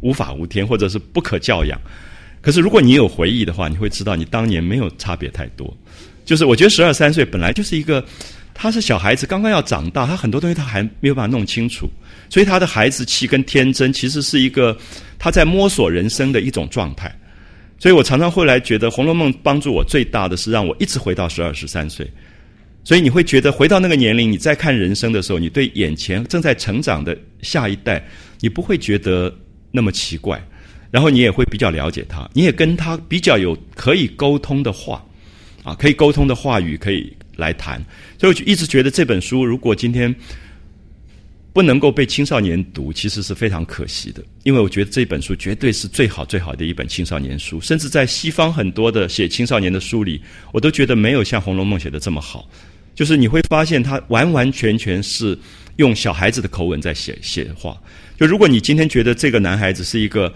[0.02, 1.80] 无法无天，或者是不可教养。
[2.42, 5.74] 可是如果你有回忆的话，你会知道你当年没有差别太多。
[6.26, 8.04] 就是我觉得十二三岁本来就是一个。
[8.58, 11.88] 他是小孩子，刚刚要长大，他很多东西他还没有办法弄清楚，
[12.30, 14.76] 所以他的孩子气跟天真，其实是一个
[15.20, 17.14] 他在摸索人生的一种状态。
[17.78, 22.10] 所以我常常会来觉得，《红楼梦》帮助我最大的是让我一直回到十二十三岁。
[22.86, 28.02] 所以你会觉得回到那个年龄，你在看人生的时候，你对眼前正在成长的下一代，
[28.40, 29.32] 你不会觉得
[29.72, 30.42] 那么奇怪，
[30.90, 35.04] 然后你也会比较了解他，你也跟他比较有可以沟通的话，
[35.64, 37.14] 啊，可以沟通的话语可以。
[37.38, 37.84] 来谈，
[38.20, 40.14] 所以我就一直觉得这本书如果今天
[41.54, 44.22] 不能够被青少年读，其实是非常可惜的。
[44.44, 52.50] 因为我觉得这本书绝对是最好最好的一本青少年书，甚至在西方很多的写青少年的书里，我都觉得没有像《红楼梦》写的这么好。
[52.94, 55.38] 就是你会发现，它完完全全是
[55.78, 57.78] 用小孩子的口吻在写写话。
[58.20, 60.34] 就如果你今天觉得这个男孩子是一个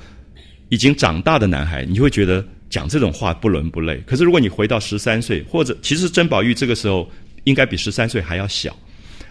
[0.69, 2.45] 已经长大的男孩，你会觉得。
[2.69, 3.97] 讲这种话不伦不类。
[4.05, 7.09] 可是如果你回到十三岁，或者其实甄宝玉这个时候
[7.43, 8.75] 应该比十三岁还要小。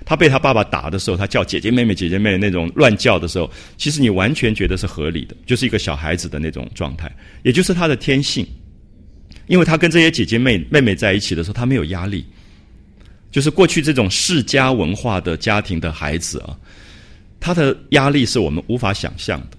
[0.04, 8.46] 他被他爸爸打的时候，他叫姐姐妹妹姐姐妹妹那种乱叫的时候，其实你完全觉得是合理的，就是一个小孩子的那种状态，也就是他的天性。
[9.48, 12.24] 因为他跟这些姐姐妹妹妹在一起的时候，他没有压力。
[13.30, 16.56] 就是过去这种世家文化的家庭的孩子啊，
[17.38, 19.58] 他的压力是我们无法想象的。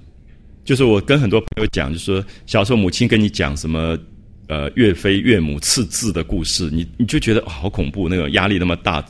[0.69, 3.97] 就是我跟很多朋友讲，就说小时候母亲跟你讲什么，
[4.45, 9.03] 呃，岳飞岳母刺字的故事，你你就觉得好恐怖，那种压力那么大，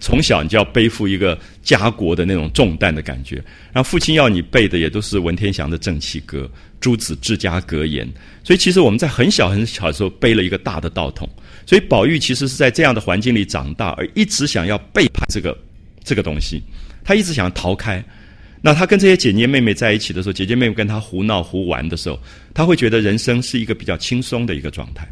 [0.00, 3.36] 从小你就要背负一个家国的那种重担的感觉。
[3.72, 6.50] 然后父亲要你背的也都是文天祥的正气歌、
[6.80, 8.04] 诸子治家格言，
[8.42, 11.28] 所以其实我们在很小很小的时候背了一个大的道统。
[11.66, 15.56] 所以宝玉其实是在这样的环境里长大，而一直想要背叛这个
[16.02, 16.60] 这个东西，
[17.04, 18.04] 他一直想要逃开。
[18.66, 22.18] 那他跟这些姐姐妹妹在一起的时候，姐姐妹妹跟他胡闹胡玩的时候，
[22.52, 25.06] 他会觉得人生是一个比较轻松的一个状态，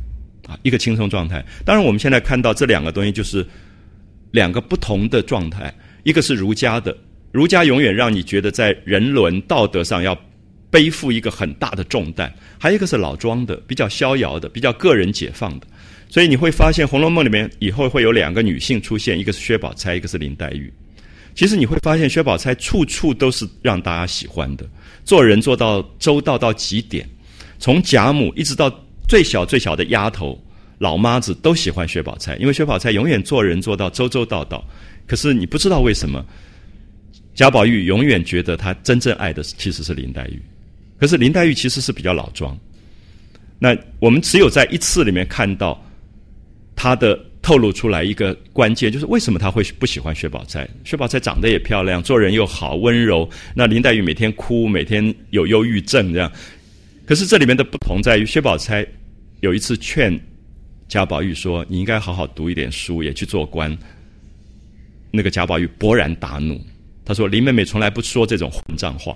[0.48, 1.40] 啊，一个轻松状态。
[1.64, 3.46] 当然，我们现在看到这两个东西就是
[4.32, 6.98] 两个不同的状态，一个是儒家的，
[7.30, 10.20] 儒家永远让你觉得在人伦道德上要
[10.68, 12.28] 背负一个很大的重担；
[12.58, 15.66] 还有一个是老庄的，比较逍遥的，比较个人解放的。
[16.08, 20.72] 所以你会发现，《红楼梦》里面以后会有两个女性出现，一个是薛宝钗，一个是林黛玉。
[21.34, 24.64] 其实你会发现，薛宝钗处处都是让大家喜欢的，
[25.04, 27.08] 做人做到周到到极点，
[27.58, 28.72] 从贾母一直到
[29.08, 30.40] 最小最小的丫头
[30.78, 34.64] 老妈子都喜欢薛宝钗，因为薛宝钗永远做人做到周周到到。
[35.06, 36.24] 可是你不知道为什么，
[37.34, 40.40] 贾宝玉永远觉得他真正爱的其实是林黛玉，
[40.98, 42.56] 可是林黛玉其实是比较老庄。
[43.58, 45.82] 那我们只有在一次里面看到
[46.76, 50.66] 他的透露出来一个关键，就是为什么他会不喜欢薛宝钗？
[50.82, 53.28] 薛宝钗长得也漂亮，做人又好，温柔。
[53.54, 56.32] 那林黛玉每天哭，每天有忧郁症这样。
[57.04, 58.84] 可是这里面的不同在于，薛宝钗
[59.40, 60.18] 有一次劝
[60.88, 63.76] 贾宝玉说：“你应该好好读一点书，也去做官。”
[65.12, 66.58] 那个贾宝玉勃然大怒，
[67.04, 69.14] 他说：“林妹妹从来不说这种混账话。”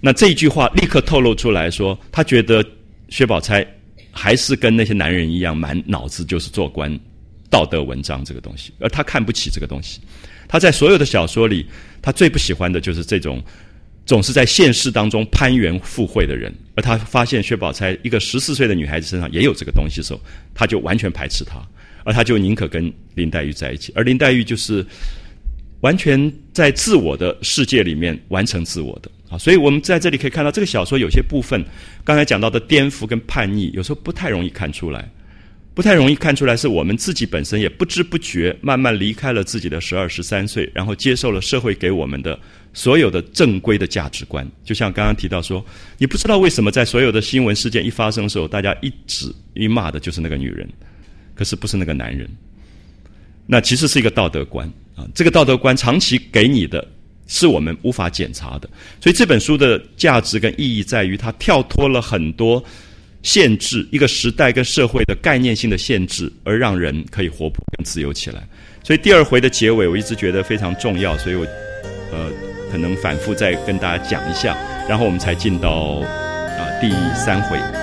[0.00, 2.64] 那这一句话立刻透露出来说，他觉得
[3.10, 3.66] 薛宝钗
[4.10, 6.98] 还是跟那些男人一样，满脑子就是做官、
[7.52, 10.00] 道德文章这个东西，而他看不起这个东西。
[10.48, 11.66] 他在所有的小说里，
[12.00, 13.40] 他最不喜欢的就是这种。
[14.04, 20.20] 总是在现实当中攀援附会的人，而他发现薛宝钗一个十四岁的女孩子身上也有这个东西的时候，
[20.52, 21.64] 他就完全排斥她，
[22.02, 23.92] 而他就宁可跟林黛玉在一起。
[23.94, 24.84] 而林黛玉就是
[25.82, 31.64] 完全在自我的世界里面完成自我的啊，所以我们在这里可以看到，这个小说有些部分
[32.02, 35.08] 刚才讲到的颠覆跟叛逆，有时候不太容易看出来。
[35.74, 42.38] 不太容易看出来，是我们自己本身也不知不觉慢慢离开了自己的十二十三岁，然后接受了社会给我们的
[42.74, 44.46] 所有的正规的价值观。
[44.64, 45.64] 就像刚刚提到说，
[45.96, 50.68] 你不知道为什么在所有的新闻事件一发生的时候，大家一指一骂的就是那个女人，
[51.34, 52.28] 可是不是那个男人。
[53.46, 56.86] 那其实是一个道德观啊，这个道德观长期给你的
[57.26, 58.68] 是我们无法检查的。
[59.00, 62.62] 所以这本书的价值跟意义在于，它跳脱了很多。
[63.22, 68.42] 限制一个时代跟社会的概念性的限制，而让人可以活泼跟自由起来。
[68.82, 71.44] 所以第二回的结尾，我一直觉得非常重要，所以我
[72.12, 72.30] 呃
[72.70, 74.56] 可能反复再跟大家讲一下，
[74.88, 77.81] 然后我们才进到啊第三回。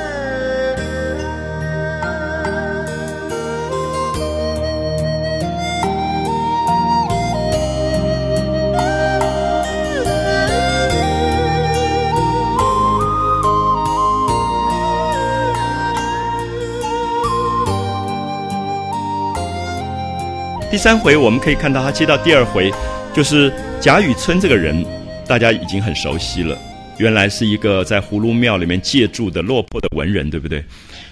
[20.72, 22.72] 第三回我们可以看到，他接到第二回，
[23.12, 23.52] 就是
[23.82, 24.86] 贾雨村这个人，
[25.28, 26.56] 大家已经很熟悉了。
[27.00, 30.64] 原来是一个在葫芦庙里面借住的落魄的文人，对不对？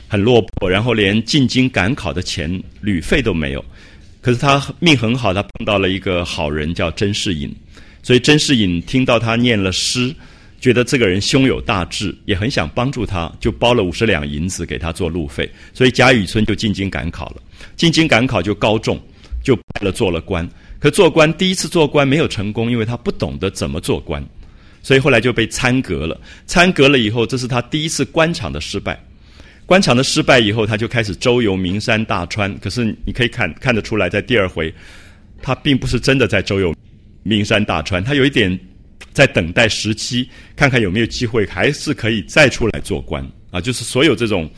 [0.07, 3.65] 很落魄，然后连进京赶考的钱旅费都没有。
[4.21, 7.51] 可是他命很好，他碰到了一个好人叫甄士隐，
[8.03, 10.13] 所以甄士隐听到他念了诗，
[10.61, 15.49] 觉得这个人胸有大志，也很想帮助他，就包了五十两银子给他做路费。
[15.73, 17.37] 所以贾雨村就进京赶考了。
[17.75, 19.01] 进京赶考就高中。
[19.47, 20.45] 就拜了做了官，
[20.77, 24.21] 可做官第一次做官没有成功，因为他不懂得怎么做官，
[24.83, 26.19] 所以后来就被参革了。
[26.45, 29.01] 参革了以后，这是他第一次官场的失败。
[29.65, 32.53] 官场的失败以后，他就开始周游名山大川。
[32.57, 34.73] 可是你可以看看得出来，在第二回，
[35.41, 36.75] 他并不是真的在周游
[37.23, 38.59] 名山大川，他有一点
[39.13, 43.61] 在等待时机，看看有没有机会，还是可以再出来做官啊。
[43.61, 44.49] 就是所有这种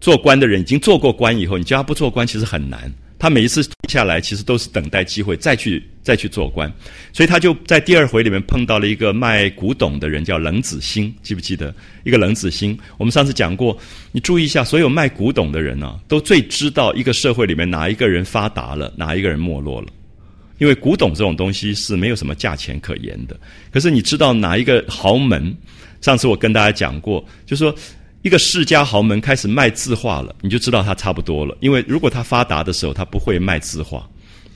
[0.00, 2.90] 做官的人，已经做过官以后，你叫他不做官，其实很难。
[3.18, 6.70] 他每一次下来，其实都是等待机会再去再去做官，
[7.12, 11.74] 所以他就在第二回里面碰到了一个卖古董的人，叫冷子兴，记不记得？
[12.04, 13.76] 一个冷子兴，我们上次讲过，
[14.12, 19.88] 你注意一下，所有卖古董的人呢，都最知道一个社会里面哪一个人发达了，哪一个人没落了，
[20.58, 23.34] 因为古董这种东西是没有什么价钱可言的。
[23.72, 25.56] 可是你知道哪一个豪门？
[26.02, 27.74] 上次我跟大家讲过，就说。
[28.26, 31.56] 一个世家豪门开始卖字画了，你就知道他差不多了。
[31.60, 34.04] 因为如果他发达的时候，他不会卖字画，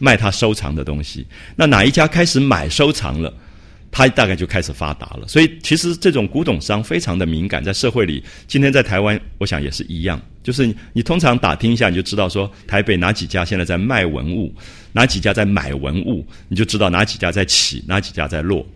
[0.01, 1.25] 卖他收藏的东西。
[1.55, 3.33] 那哪一家开始买收藏了，
[3.93, 5.29] 他大概就开始发达了。
[5.29, 10.21] 所以其实这种古董商非常的敏感，在社会里，今天在台湾，我想也是一样。
[10.43, 14.53] 就是你通常打听一下，你就知道说台北哪几家现在在卖文物，
[14.91, 18.67] 哪几家在买文物，你就知道哪几家在起，哪几家在落。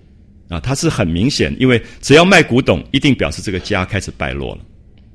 [0.48, 4.60] 啊，它是很明显，因为只要卖古董，一定表示这个家开始败落了。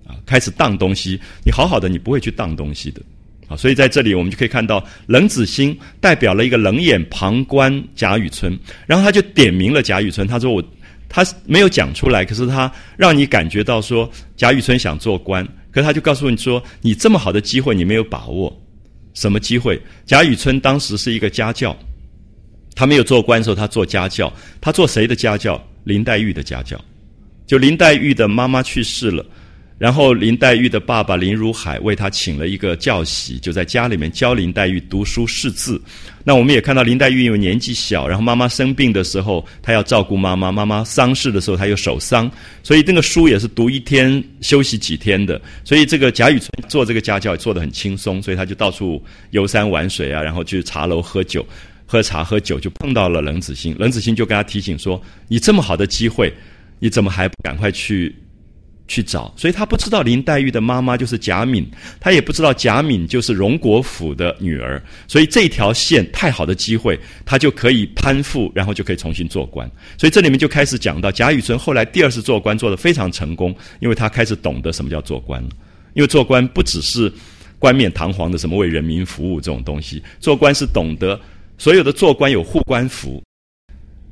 [0.10, 3.00] 啊开始当东西，你好好的，你不会去当东西的，
[3.48, 8.58] 啊，所以在这里我们就可以看到，冷子兴代表了一个冷眼旁观贾雨村，
[8.88, 10.64] 然后他就点名了贾雨村，他说我
[11.08, 18.52] 他没有讲出来，可是他让你感觉到说贾雨村想做官，可是他就告诉你说，你这么好的机会你没有把握，
[19.14, 19.80] 什么机会？
[20.06, 21.78] 贾雨村当时是一个家教，
[22.76, 25.64] 他没有做官的时候，他做家教，他做谁的家教？
[25.86, 26.80] 林黛玉的家教，
[27.48, 29.26] 就林黛玉的妈妈去世了。
[29.80, 35.82] 然后林黛玉的爸爸林如海为她请了一个教习，就在家里面教林黛玉读书识字。
[36.26, 42.30] 那我们也看到林黛玉因为年纪小，然后妈妈生病的时候，她要照顾妈妈；妈妈丧事的时候，她又守丧，
[42.62, 45.42] 所以那个书也是读一天休息几天的。
[45.64, 49.02] 所以这个贾雨村做这个家教做得很轻松，所以他就到处
[49.32, 51.44] 游山玩水啊，然后去茶楼喝酒，
[51.86, 53.74] 喝茶喝酒就碰到了冷子兴。
[53.80, 56.32] 冷子兴就跟他提醒说：“你这么好的机会，
[56.80, 58.14] 你怎么还不赶快去？”
[58.90, 61.66] 去找，所以他不知道林黛玉的妈妈就是贾敏，
[62.00, 69.70] 他也不知道贾敏就是荣国府的女儿，所以这条线太好的机会，他就可以攀附，然后就可以重新做官。
[69.98, 75.50] 所以这里面就开始讲到贾雨村后来第二次做官做得非常成功，因为他开始懂得什么叫做官了。
[75.94, 77.12] 因为做官不只是
[77.60, 81.20] 冠冕堂皇的什么为人民服务这种东西，做官是懂得
[81.58, 83.22] 所有的做官有护官符。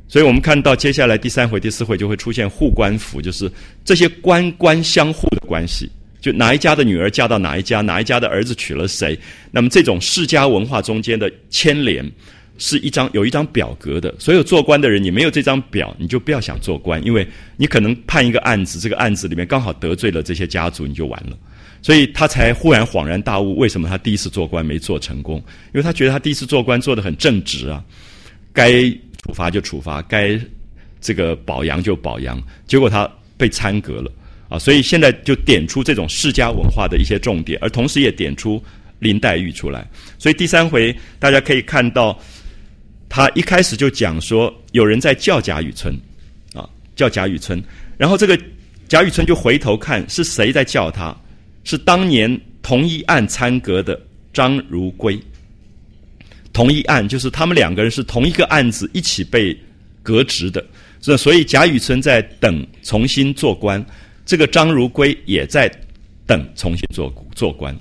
[0.08, 3.52] 所以我们看到接下来第三回、第四回就会出现护官符，就是
[3.84, 5.90] 这些官官相护的关系。
[6.20, 9.18] 就哪一家的女儿嫁到哪一家，哪一家的儿子娶了谁，
[9.52, 12.10] 那么这种世家文化中间的牵连，
[12.58, 14.14] 是一张有一张表格的。
[14.18, 21.38] 所有做官的人，你没有这张表，你就不要想做官，因为你可能判一个案子，这个案子里面刚好得罪了这些家族，你就完了。
[21.82, 25.38] 所以他才忽然恍然大悟，为什么他第一次做官没做成功？
[25.68, 27.84] 因为他觉得他第一次做官做得很正直啊，
[28.54, 28.92] 该。
[29.24, 30.40] 处罚就处罚，该
[31.02, 34.12] 这个保阳就保阳，结果他被参革了
[34.50, 34.58] 啊！
[34.58, 38.62] 所以现在就点出这种世家文化的一些重点，而同时也点出
[39.00, 39.88] 林黛玉出来。
[40.18, 42.18] 所以第三回大家可以看到，
[43.10, 45.94] 他一开始就讲说有人在叫贾雨村
[46.54, 47.62] 啊，叫贾雨村，
[47.98, 48.40] 然后这个
[48.88, 51.16] 贾雨村就回头看是谁在叫他，
[51.64, 54.00] 是当年同一案参革的
[54.34, 55.20] 张如圭。
[56.58, 59.56] 同一案就是他们两个人是同一个案子一起被
[60.02, 60.66] 革职的，
[61.00, 63.86] 所所以贾雨村在等重新做官，
[64.26, 65.72] 这个张如圭也在
[66.26, 67.78] 等重新做做官。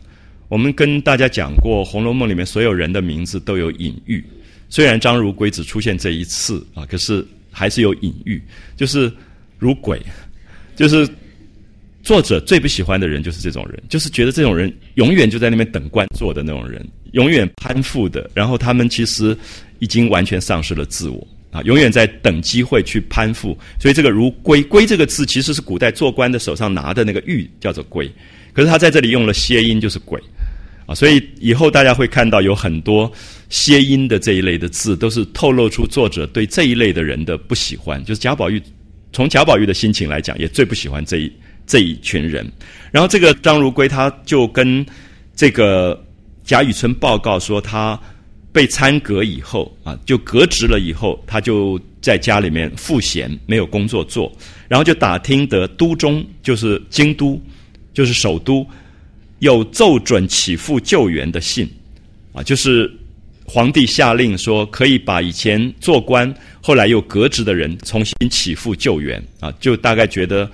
[0.49, 4.23] 我们跟大家讲过，《红楼梦》里面所有人的名字都有隐喻，
[4.69, 8.43] 虽然张如圭只出现这一次啊，可是还是有隐喻，
[8.77, 9.11] 就是
[9.59, 9.99] 如鬼，
[10.77, 11.09] 就是。
[12.07, 18.31] 作者最不喜欢的人就是这种人，就是觉得这种人永远就在那边等官做的那种人，永远攀附的。
[18.33, 19.37] 然后他们其实
[19.81, 23.59] 已经完全丧失了自我啊，永远在等机会去攀附。
[23.81, 28.09] 所以这个“如龟”“龟”这个字其实是古代做官的手上拿的那个玉，叫做“龟”。
[28.55, 30.23] 可是他在这里用了谐音，就是“鬼”
[30.87, 30.95] 啊。
[30.95, 33.11] 所以以后大家会看到有很多
[33.49, 38.01] 谐音的这一类的字，都是透露出作者对这一类的人的不喜欢。
[38.05, 38.63] 就是贾宝玉，
[39.13, 41.33] 从贾宝玉的心情来讲，也最不喜欢这一。
[41.67, 42.47] 这一群人，
[42.93, 44.87] 然后这个张如圭他就跟
[45.35, 46.01] 这个
[46.45, 48.01] 贾雨村报告说，他
[48.53, 54.33] 被参革以后啊，就革职了以后，他就在家里面赋闲，没有工作做，
[54.69, 57.43] 然后就打听得都中就是京都，
[57.93, 58.65] 就是首都
[59.41, 61.69] 有奏准起复救援的信。
[62.33, 62.89] 啊，就是
[63.45, 69.21] 皇帝下令说可以把以前做官后来又革职的人重新起复救援。
[69.41, 70.49] 啊，就大概觉得。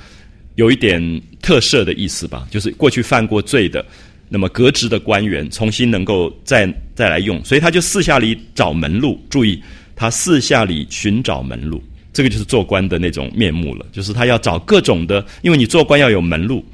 [0.57, 1.01] 有一点
[1.41, 3.85] 特赦的意思吧，就是过去犯过罪的，
[4.29, 9.19] 那么革职的官员重新能够再再来用，所以他就四下里找门路。
[9.31, 9.61] 注意，
[9.97, 11.83] 他四下里寻找门路，
[12.13, 13.87] 这个就是做官的那种面目了。
[13.93, 16.65] 就是他要找各种的，因为你做官要有门路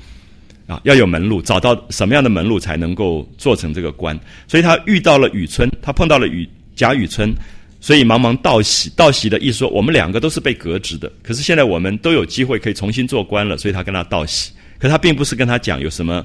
[0.66, 4.18] 啊，要有门路，找到什么样的门路才能够做成这个官。
[4.46, 7.32] 所以他遇到了雨村，他碰到了雨贾雨村。
[7.80, 14.52] 所以茫茫道喜，道喜的意思说，我们两个都是被革职的，可是现在我们都有机会可以重新做官了，所以他跟他道喜。
[14.78, 16.24] 可他并不是跟他讲有什么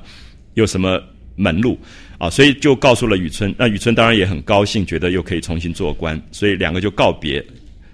[0.54, 1.01] 有什么
[1.36, 1.80] 门路
[2.18, 3.54] 啊，所以就告诉了雨村。
[3.58, 7.43] 那雨村当然也很高兴，觉得又可以重新做官，所以两个就告别，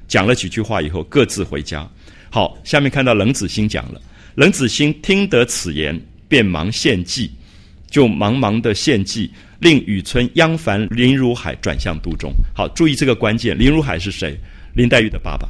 [0.07, 1.89] 讲了几句话以后各自回家。
[2.29, 4.01] 好，下面看到冷子兴讲了，
[4.35, 7.31] 冷子兴听得此言，便忙献计，
[7.89, 9.31] 就忙忙的献计。
[9.59, 12.31] 令雨村央烦林如海转向都中。
[12.55, 13.57] 好，注意这个关键。
[13.57, 14.39] 林如海是谁？
[14.73, 15.47] 林黛玉的爸爸。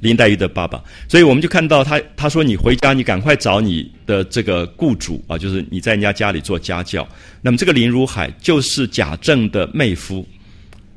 [0.00, 0.82] 林黛玉的爸爸。
[1.08, 7.06] 所以我们就看到他，他说：“你回家，你赶快找你的这个雇主啊，就是你在人家家里做家教。”
[7.42, 10.26] 那么这个林如海就是贾政的妹夫。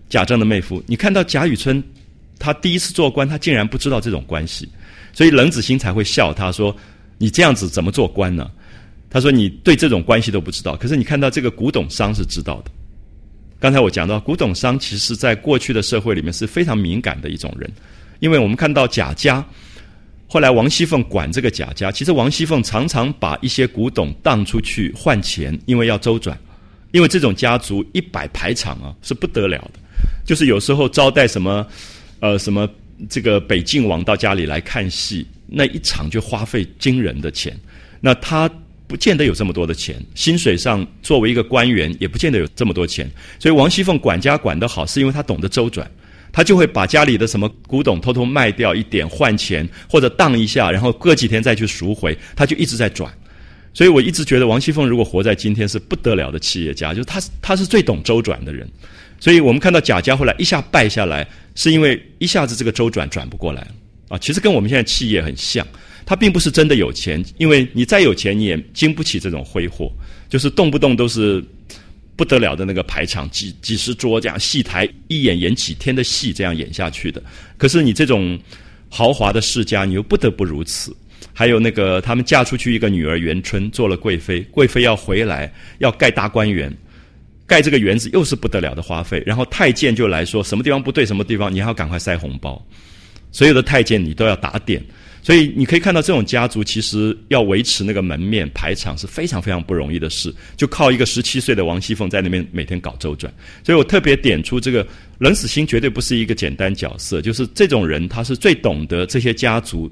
[0.09, 1.83] 贾政的妹夫，你看到贾雨村，
[2.39, 4.67] 他第一次做官，他竟然不知道这种关系，
[5.13, 6.75] 所以冷子兴才会笑他说
[7.19, 8.49] ：“你这样子怎么做官呢？”
[9.09, 12.69] 他说：“你对这种关系都不知道，可是你看到这个古董商是知道的。
[13.59, 17.67] 刚才我讲到，古董商其实在过去的社会里面是非常敏感的一种人，
[18.19, 19.43] 因为我们看到贾家，
[20.27, 26.37] 后来王熙凤管这个贾家，其实王熙凤常常把一些古董当出去换钱，因为要周转。
[26.91, 29.79] 因为这种家族一摆排场啊，是不得了的，
[30.23, 31.65] 就是有时候招待什么，
[32.19, 32.69] 呃，什么
[33.09, 37.59] 这个北晋王到家里来看戏，那一场就花费惊人的钱。
[37.99, 38.47] 那他。”
[38.89, 45.89] 不见得有这么多的钱，薪水上作为一个官员也不见得有这么多钱，所以王熙凤管家管得好，是因为她懂得周转，
[46.31, 53.13] 她就会把家里的什么古董偷偷卖掉一点换钱，或者当一下，然后过几天再去赎回，她就一直在转。
[53.75, 58.67] 所以我一直觉得王熙凤如果活在今天是不得了的企业家，就是她她是最懂周转的人。
[59.19, 63.67] 所以我们看到贾家后来一下败下来，是因为一下子这个周转转不过来
[64.07, 64.17] 啊。
[64.17, 65.63] 其实跟我们现在企业很像。
[66.09, 69.93] 他并不是真的有钱，因为你再有钱，你也经不起这种挥霍，
[70.27, 71.39] 就是动不动都是
[72.15, 77.21] 不得了的那个排场，几几十桌这样戏台，一演演几天的戏这样演下去的。
[77.59, 78.39] 可是你这种
[78.89, 80.91] 豪华的世家，你又不得不如此。
[81.31, 86.75] 还有那个，他们嫁出去一个女儿元春，做了贵妃，贵妃要回来，要盖大观园，
[87.45, 89.21] 盖这个园子又是不得了的花费。
[89.27, 92.59] 然后太监就来说，什么地方不对，什么地方你还要赶快塞红包。
[93.31, 94.83] 所有的太监你都要打点，
[95.21, 103.31] 所以你可以看到这种家族其实要维持那个门面排场是非常非常不容易的事，就靠一个十七岁的王熙凤在那边每天搞周转。
[103.63, 104.85] 所以我特别点出这个
[105.19, 109.91] 冷死心绝对不是一个简单角色，就是这种人他是最懂得这些家族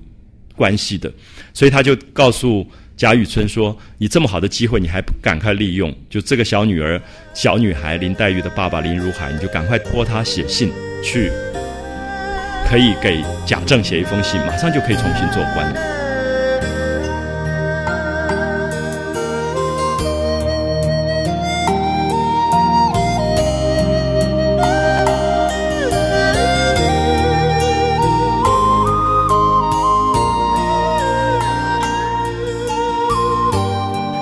[0.56, 1.12] 关系的，
[1.54, 2.66] 所以他就告诉
[2.96, 5.96] 贾雨村说：“你这么好的机会，你还不赶快利用？
[6.10, 7.00] 就这个小女儿、
[7.36, 10.72] 小女孩林黛玉的爸爸林如海，你就赶快托他写信
[11.04, 11.30] 去。”
[12.66, 15.74] 可以给贾政写一封信，马上就可以重新做官。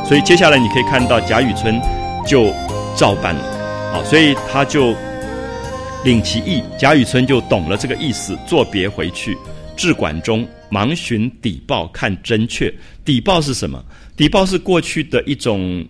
[0.08, 1.82] 所以接下来你可以看到贾雨村
[2.26, 2.54] 就
[2.96, 3.42] 照办了，
[3.94, 4.96] 啊，所以他就。
[6.06, 9.36] 领其意，贾雨村就懂了这个意思，作别回去，
[9.76, 12.72] 至馆中，忙寻底报看真确。
[13.04, 13.84] 底报是什么？
[14.16, 15.84] 底报是过去的一种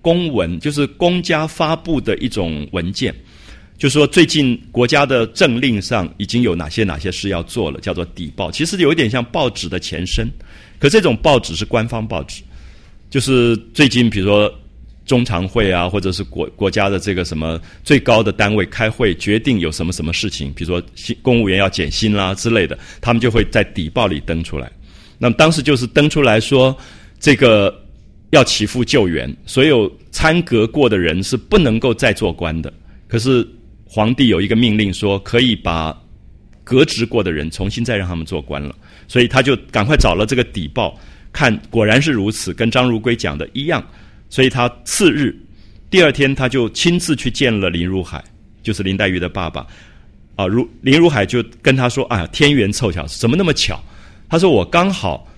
[0.00, 3.12] 公文，就是公家发布的一种文件，
[3.76, 8.52] 就说最近国家的政令上已经有哪些哪些事要做了，叫做底报。
[8.52, 10.28] 其实有一点像报纸的前身，
[10.78, 12.40] 可这种报纸是官方报纸，
[13.10, 14.59] 就是最近比如说。
[15.10, 24.70] 中常会啊，或者是国国家的这个什么最高的单位开会决定有什么什么事情，比如说薪公务员要减薪啦之类的，他们就会在底报里登出来。
[25.18, 26.76] 那么当时就是登出来说，
[27.18, 27.76] 这个
[28.30, 32.72] 要起复救援，所有参革过的人是不能够再做官的。
[33.08, 33.44] 可是
[33.84, 35.92] 皇帝有一个命令说，可以把
[36.62, 38.72] 革职过的人重新再让他们做官了，
[39.08, 40.96] 所以他就赶快找了这个底报，
[41.32, 43.84] 看果然是如此，跟张如圭讲的一样。
[44.30, 45.36] 所以他次日，
[45.90, 48.24] 第二天他就亲自去见了林如海，
[48.62, 49.66] 就是林黛玉的爸爸。
[50.36, 53.78] 啊，如林如海就跟他说：“啊，天缘凑巧，怎么那么巧？”
[54.30, 55.28] 他说：“我刚好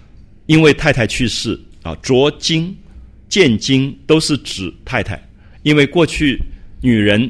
[0.47, 2.77] 因为太太去世啊，着金、
[3.29, 5.21] 见金都是指太太，
[5.63, 6.39] 因为过去
[6.83, 7.29] 女人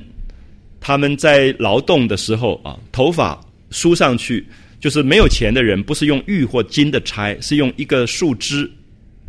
[0.81, 3.41] 他们在劳动的时候啊，头发
[3.71, 4.45] 梳上去，
[4.81, 8.69] 就是没有钱的人不是用玉或金的钗，是用一个树枝。”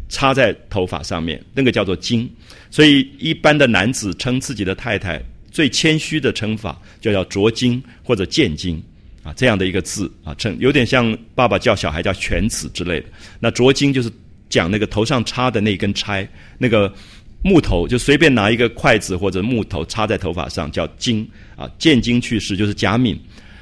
[0.10, 2.28] 插在头发上面，那个叫做巾。
[2.70, 8.80] 所以一般的男子称自己的太太最谦虚的称法，就叫着巾或者见巾
[9.24, 13.08] 啊，这样的一个字啊，称有点像爸爸叫小孩叫犬子之类的。
[13.40, 14.12] 那着巾就是
[14.50, 16.28] 讲那个头上插的那根钗，
[16.58, 16.92] 那个
[17.44, 21.26] 木头就随便拿一个筷子或者木头插在头发上叫巾
[21.56, 21.70] 啊。
[21.78, 23.20] 见巾去世就是贾敏，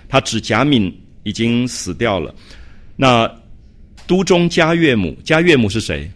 [0.07, 2.33] 他指贾敏已经死掉了。
[2.95, 3.29] 那
[4.07, 6.09] 都中家岳母，家岳母是谁？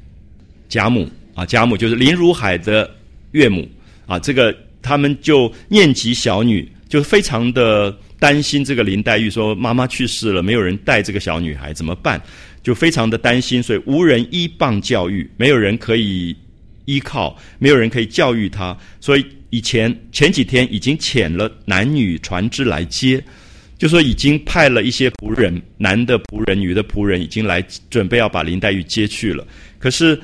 [0.76, 2.93] 贾母啊，贾母就是林如海的
[3.32, 3.65] 岳母
[4.05, 4.19] 啊。
[4.19, 12.21] 这个他们就念及小女，就非常的担心这个林黛玉，说妈妈去世了，没有人带这个小女孩怎么办？
[12.61, 16.36] 就非常的担心，所以无人依傍教育，没有人可以
[16.84, 18.78] 依靠，没有人可以教育她。
[18.99, 23.23] 所以以前前几天已经遣了男女船只来接，
[23.78, 29.47] 就说已经派了一些仆人，男的仆人、女的仆人已经来准备要把林黛玉接去了。
[29.80, 30.19] 可是。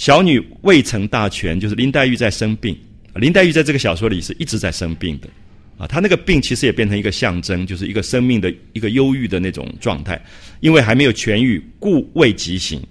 [0.00, 2.74] 小女未曾大全，就是林黛玉在生病。
[3.16, 5.28] 林黛玉在这个小说里是一直在生病的，
[5.76, 10.18] 啊，她那个病其实也变成一个象征，就是一个生命的一个忧郁的那种状态。
[10.60, 12.82] 因为还没有痊愈，故未即行，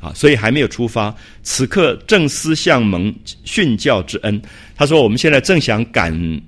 [0.00, 1.16] 啊，所以还没有出发。
[1.42, 3.10] 此刻正思向蒙
[3.44, 4.38] 训教之恩，
[4.76, 6.42] 他说：“我们现在正想感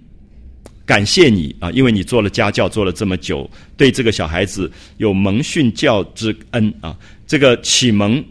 [0.84, 6.94] 感谢你啊，因为你做了家教做了这么久，对这个小孩子有蒙训教之恩啊，
[7.26, 8.22] 这个启蒙。”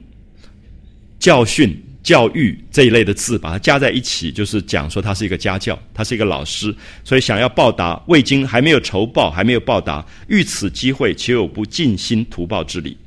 [1.21, 12.97] 教训、教育这一类的字，把它加在一起，就是讲说他是一个家教，他是一个老师，所以想要报答，未经还没有酬报，还没有报答，遇此机会，岂有不尽心图报之理。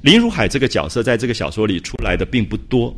[0.00, 2.96] 林如海这个角色在这个小说里出来的并不多，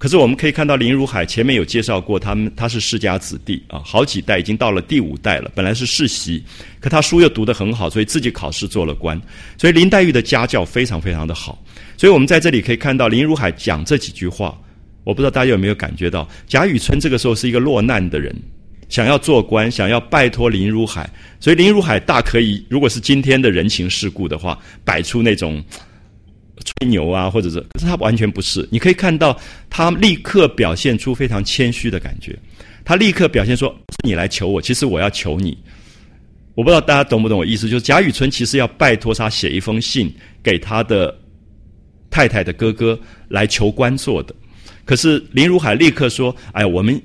[0.00, 6.42] 可是我们可以看到林如海前面有介绍过，他们他是世家子弟啊，好几代已经到了第五代了，本来是世袭，
[6.80, 9.20] 可他书又读得很好，所以自己考试做了官，
[9.58, 11.62] 所以林黛玉的家教非常非常的好。
[11.98, 14.58] 所以我们在这里可以看到林如海讲这几句话，
[15.04, 18.34] 我不知道大家有没有感觉到，贾雨村这个时候是一个落难的人，
[18.88, 21.06] 想要做官，想要拜托林如海，
[21.40, 25.62] 所以林如海大可以，如果是今天的人情世故的话，摆出那种
[26.64, 28.68] 吹牛啊，或者是，可是他完全不是。
[28.70, 29.38] 你可以看到，
[29.68, 32.38] 他立刻表现出非常谦虚的感觉。
[32.84, 35.56] 他立刻表现说：“你来求我，其实我要求你。”
[36.54, 41.16] 我不知道大家懂不懂我意思，就是贾雨村其实要拜托他写一封信给他的
[42.10, 42.98] 太太的哥哥
[43.28, 44.34] 来求官做的。
[44.84, 47.00] 可是林如海立刻说：“哎，我们。”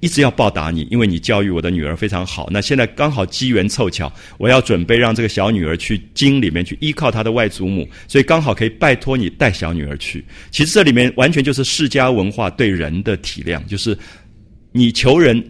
[0.00, 2.48] 一直要报答你，因为你教育我的女儿非常好。
[2.50, 10.24] 那现在刚好机缘凑巧，我要准备让这个小女儿去京里面去依靠她的外祖母，所以刚好可以拜托你带小女儿去。
[10.50, 13.96] 其实这里面完全就是世家文化对人的体谅，就是
[14.72, 15.42] 你求人，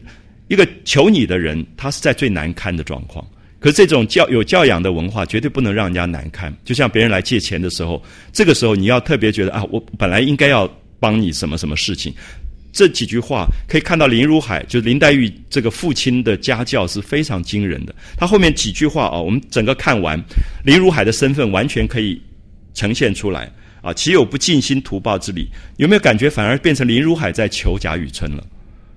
[0.49, 3.25] 一个求你的人，他是在最难堪的状况。
[3.61, 6.53] 可是这种教有教养的文化，绝对不能让人家难堪。
[6.65, 10.67] 就像别人来借钱的时候，这个时候你要特别觉得啊，我本来应该要
[10.99, 12.13] 帮你什么什么事情。
[12.73, 17.95] 这几句话可以看到林如海，就是林黛玉这个父亲的家教是非常惊人的。
[18.17, 20.23] 他后面几句话啊，我们整个看完，
[20.65, 22.21] 林如海的身份完全可以
[22.73, 23.51] 呈现出来
[23.83, 23.93] 啊。
[23.93, 25.49] 岂有不尽心图报之理？
[25.79, 28.47] 有没有感觉反而变成林如海在求贾雨村了？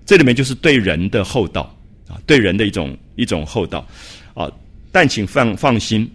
[0.06, 1.76] 这里面就是对人的厚道
[2.08, 3.88] 啊，对人的一种一种厚道
[4.36, 4.52] 啊。
[4.92, 6.08] 但请放放心，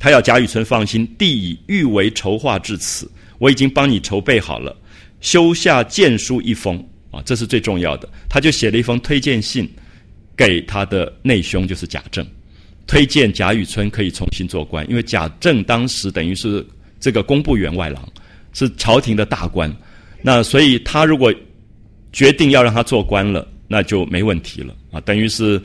[0.00, 3.08] 他要贾雨村放心，弟已欲为筹划至此，
[3.38, 4.76] 我已经帮你筹备好了。
[5.22, 6.76] 修下荐书一封
[7.10, 8.08] 啊，这是最重要的。
[8.28, 9.66] 他就写了一封推荐信
[10.36, 12.26] 给他的内兄，就是贾政，
[12.86, 14.88] 推荐贾雨村可以重新做官。
[14.90, 16.66] 因为贾政当时等于是
[17.00, 18.06] 这个工部员外郎，
[18.52, 19.74] 是朝廷的大官，
[20.20, 21.32] 那所以他如果
[22.12, 25.00] 决定要让他做官了，那就没问题了啊。
[25.02, 25.60] 等于是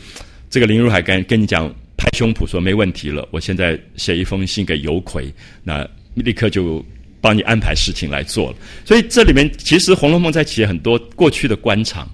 [0.50, 3.28] 这个林如海跟跟你讲，拍胸脯说没问题了。
[3.32, 5.34] 我现在写一封信给尤奎，
[5.64, 6.86] 那立刻就。
[7.20, 12.08] 帮你安排事情来做了，所以这里面其实《红楼梦》在写很多过去的官场，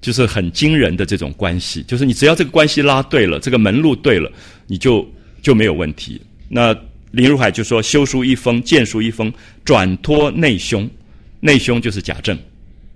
[0.00, 4.30] 就是很惊人的这种关系，就是你只要这个关系拉对了，这个门路对了，
[4.66, 5.06] 你就
[5.42, 6.20] 就没有问题。
[6.48, 6.76] 那
[7.10, 9.32] 林如海就说：“修书一封，荐书一封，
[9.64, 10.88] 转托内兄，
[11.40, 12.36] 内兄就是贾政，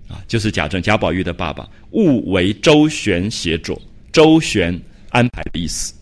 [0.07, 3.81] 啊，就是贾政，贾宝玉的爸爸，务为周旋协佐，
[4.11, 4.77] 周旋
[5.09, 5.93] 安排的意思。”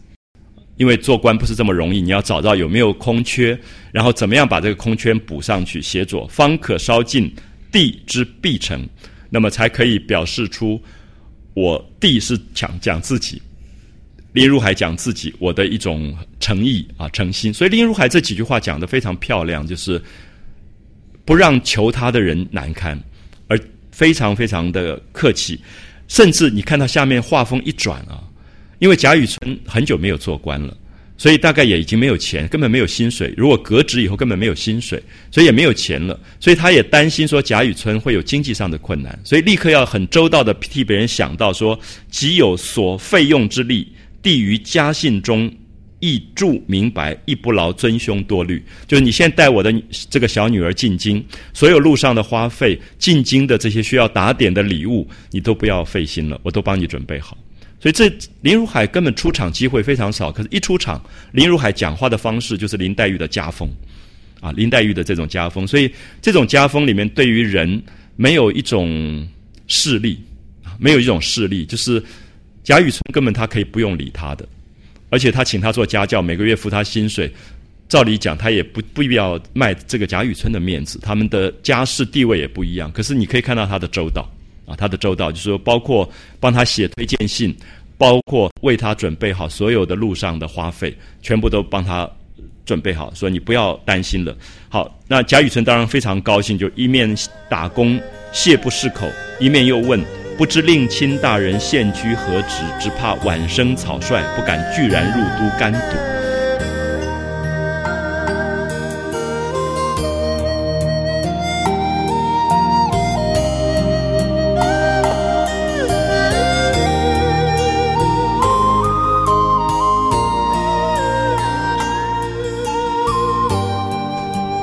[0.77, 3.59] 因为做官不是这么容易，你要找到有没有空缺，
[3.91, 7.33] 然后怎么样把这个空缺补上去，协作方可稍尽
[7.71, 8.87] 地之必成，
[9.29, 10.79] 那么才可以表示出
[11.55, 13.41] 我地是讲讲自己，
[14.33, 19.99] 林如海讲自己我的一种诚意啊诚心，所以林如海这几句话讲的非常漂亮，就是
[21.25, 23.01] 不让求他的人难堪，
[23.47, 23.59] 而
[23.91, 25.59] 非常非常的客气，
[26.07, 28.23] 甚至你看到下面话锋一转啊。
[28.79, 30.75] 因为贾雨村很久没有做官了，
[31.17, 33.33] 所以大概也已经没有钱，根本没有薪水。
[33.35, 35.01] 如果革职以后根本没有薪水，
[35.31, 36.19] 所以也没有钱了。
[36.39, 41.79] 所以他也担心说贾雨村会有经济上的困难，所以立刻要很周到的替别人想到说，
[42.11, 45.51] 即有所费用之力，递于家信中，
[45.99, 48.63] 亦注明白，亦不劳尊兄多虑。
[48.87, 49.73] 就是你现在带我的
[50.11, 57.35] 这个小女儿进京，所有路上的花费，进京的这些需要打点的礼物，你都不要费心了，我都帮你准备好。
[57.87, 63.69] 所以这林如海根本出场机会非常少，可是一出场，林如海讲话的方式就是林黛玉的家风，
[64.41, 65.65] 啊，林黛玉的这种家风。
[65.65, 65.89] 所以
[66.21, 67.81] 这种家风里面，对于人
[68.17, 69.25] 没有一种
[69.67, 70.19] 势力，
[70.77, 72.03] 没有一种势力，就是
[72.61, 74.45] 贾雨村根本他可以不用理他的，
[75.09, 77.31] 而且他请他做家教，每个月付他薪水，
[77.87, 82.91] 照理讲他也不不必要卖这个贾雨村的面子，他们的家世地位也不一样。
[82.91, 84.29] 可是你可以看到他的周到。
[84.67, 86.11] 啊，他的周到就是说，包括
[86.41, 87.55] 帮他写推荐信，
[87.97, 92.09] 包括为他准备好所有的路上的花费，全部都帮他
[92.65, 94.35] 准备好，说你不要担心了。
[94.69, 97.15] 好，那贾雨村当然非常高兴，就一面
[97.49, 97.99] 打工
[98.31, 100.03] 谢不释口，一面又问：
[100.37, 102.63] 不知令亲大人现居何职？
[102.79, 106.16] 只怕晚生草率，不敢拒然入都干堵。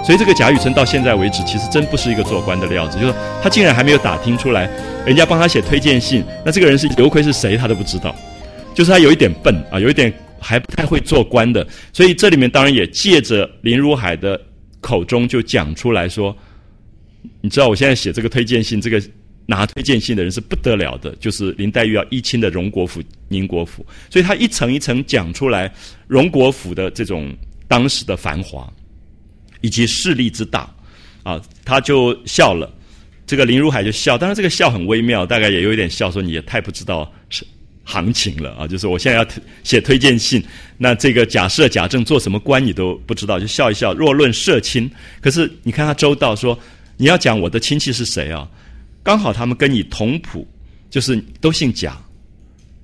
[0.05, 2.98] 所以这个贾雨村到现在为止，其实真不是一个做官的料子。
[3.00, 4.68] 就是他竟然还没有打听出来，
[5.07, 8.14] 人家帮他写推荐信，那这个人是刘奎是谁，他都不知道。
[8.74, 11.66] 就是他有一点笨啊，有一点还不太会做官的。
[11.90, 14.38] 所以这里面当然也借着林如海的
[14.82, 16.36] 口中就讲出来说
[17.40, 19.02] ：“你知道我现在写这个推荐信，这个
[19.46, 25.72] 拿推荐信的人是不得了的，就是林黛玉要一亲的荣国府、宁国府。”所以他一层一层讲出来
[26.07, 27.34] 荣国府的这种
[27.66, 28.70] 当时的繁华。
[29.64, 30.70] 以及势力之大，
[31.22, 32.70] 啊，他就笑了。
[33.26, 37.42] 这个林如海就笑，当然这个笑很微妙，大概也有一点笑，说你也太不知道是
[37.82, 38.66] 行情了啊！
[38.66, 39.26] 就是我现在要
[39.62, 40.44] 写推荐信，
[40.76, 43.94] 那这个假设贾政做什么官你都不知道，就笑一笑。
[43.94, 44.90] 若论社亲，
[45.22, 46.58] 可是你看他周到说，
[46.98, 48.46] 你要讲我的亲戚是谁啊？
[49.02, 50.46] 刚好他们跟你同谱，
[50.90, 51.98] 就是都姓贾，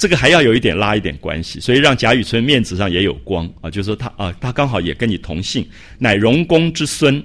[0.01, 3.71] 这个还要有一点拉一点关系，所以让贾雨村面子上也有光啊！
[3.71, 5.63] 就是说他啊，他刚好也跟你同姓，
[5.99, 7.23] 乃荣公之孙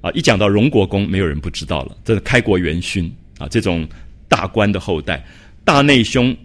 [0.00, 0.10] 啊！
[0.10, 3.88] 一讲到荣国公，没有人不知道了，这是开国元勋啊，这种
[4.28, 5.24] 大官的后代，
[5.64, 6.36] 大内兄。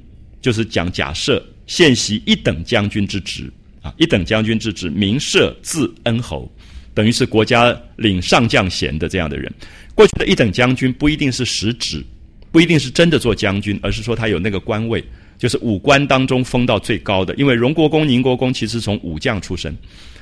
[0.41, 6.49] 就是讲假设现袭一等将军之职啊，一等将军之职，名社字恩侯，
[6.93, 9.51] 等于是国家领上将衔的这样的人。
[9.93, 12.01] 过去的一等将军不一定是实职，
[12.53, 15.03] 不一定是真的做将军，而是说他有那个官位，
[15.39, 17.33] 就是武官当中封到最高的。
[17.33, 19.75] 因为荣国公、宁国公其实从武将出身，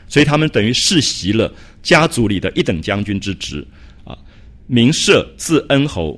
[0.07, 1.53] 所以他们等于世袭了
[1.83, 3.67] 家族里的一等将军之职
[4.05, 4.17] 啊。
[4.67, 6.17] 名社字恩侯，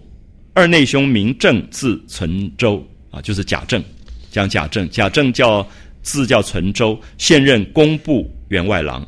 [0.53, 2.87] 二内兄名正字存周。
[3.11, 3.83] 啊，就是贾政，
[4.29, 5.67] 讲贾政，贾政叫
[6.03, 9.03] 字叫存周，现任工部员外郎。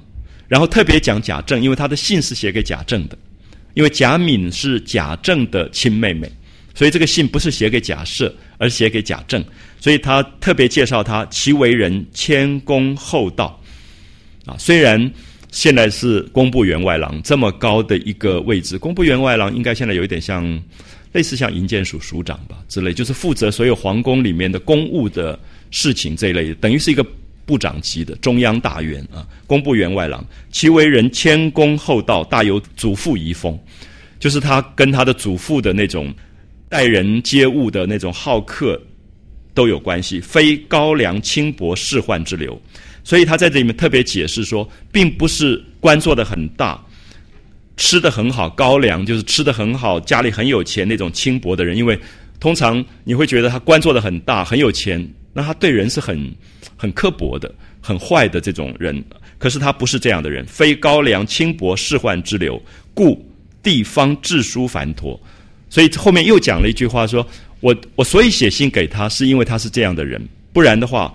[0.47, 3.15] 然后特别讲贾政，因为他的信是写给贾政的，
[3.75, 6.27] 因为贾敏是贾政的亲妹妹，
[6.74, 9.43] 所以这个信不是写给贾赦，而写给贾政。
[9.80, 13.59] 所以他特别介绍他，其为人谦恭厚道。
[14.45, 15.11] 啊，虽然
[15.51, 20.61] 现在是工部员外郎这么高的一个位置，工部员外郎应该现在有一点像。
[21.13, 25.38] 类似像营建署署长吧之类，就是负责所有皇宫里面的公务的
[25.69, 27.05] 事情这一类，等于是一个
[27.45, 30.26] 部长级的中央大员啊，工部员外郎。
[30.53, 33.59] 其为人谦恭厚道，大有祖父遗风，
[34.22, 36.13] 就是他跟他的祖父的那种
[36.72, 38.82] 待人接物的那种好客
[39.53, 42.57] 都有关系，非高粱轻薄仕宦之流。
[43.03, 46.82] 所以他在这里面特别解释说，并不是官做的很大。
[47.76, 51.99] 吃的很好，高粱就是吃的很好，家里很有钱那种轻薄的人，因为
[52.39, 56.34] 通常你会觉得他官做的很大，很有钱，那他对人是很
[56.78, 59.03] 很刻薄的，很坏的这种人。
[59.38, 62.61] 可是他不是这样的人，非高粱轻薄仕宦之流，
[62.93, 63.30] 故
[63.61, 65.19] 地方治书繁妥。
[65.72, 67.28] 所以后面又讲了一句话，说
[67.61, 70.22] 我我所以写信给他，是因为他是这样的人，
[70.53, 71.11] 不然的话，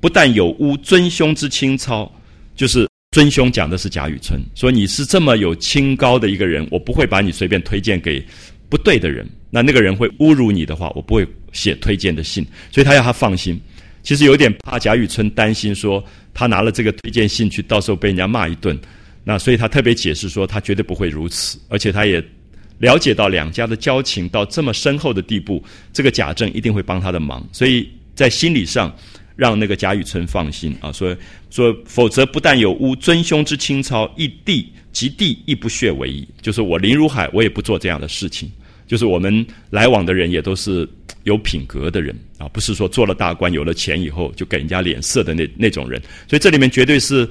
[0.00, 2.12] 不但有污尊兄之清操，
[2.54, 2.86] 就是。
[3.12, 8.22] 尊兄讲的是贾雨村，说你是这么有清高的一个人，我不会把你随便推荐给
[8.68, 9.26] 不对的人。
[9.48, 12.46] 那那个人会侮辱你的话，我不会写推荐的信。
[12.70, 13.58] 所以他要他放心。
[14.02, 18.78] 其实有点怕贾雨村担心说他拿了这个推荐信去，到时候被人家骂一顿。
[19.24, 22.22] 那所以他特别解释说，他绝对不会如此，而且他也
[22.78, 25.62] 了解到两家的交情到这么深厚的地步，
[25.92, 27.46] 这个贾政一定会帮他的忙。
[27.52, 28.94] 所以在心理上。
[29.38, 31.14] 让那个贾雨村放心啊，说
[31.50, 36.26] 说，否则不但有污尊兄之清操，一地及地亦不屑为矣。
[36.40, 38.50] 就是我林如海，我也不做这样的事情。
[38.86, 40.88] 就是我们来往的人也都是
[41.24, 46.00] 有品格的人啊，不是说做了大官有了钱以后就给人家脸色的那那种人。
[46.26, 47.28] 所以这里面绝对是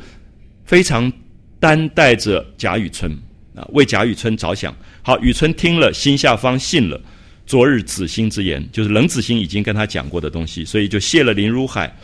[0.64, 1.12] 非常
[1.60, 3.12] 担待着贾雨村
[3.56, 4.72] 啊，为贾雨村着想。
[5.08, 7.00] 好，雨村听了，心下方信了。
[7.46, 11.96] 昨日子兴之言，就是冷子兴已经跟他讲过的东西，所以就谢了林如海。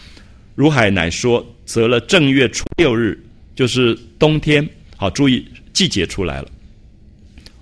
[0.54, 3.20] 如海乃说：“择了正月初六日，
[3.56, 4.64] 就是冬天。
[4.98, 5.44] 好，注意
[5.74, 6.48] 季节出来了。《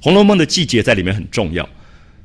[0.01, 1.67] 红楼梦》的季节在里面很重要，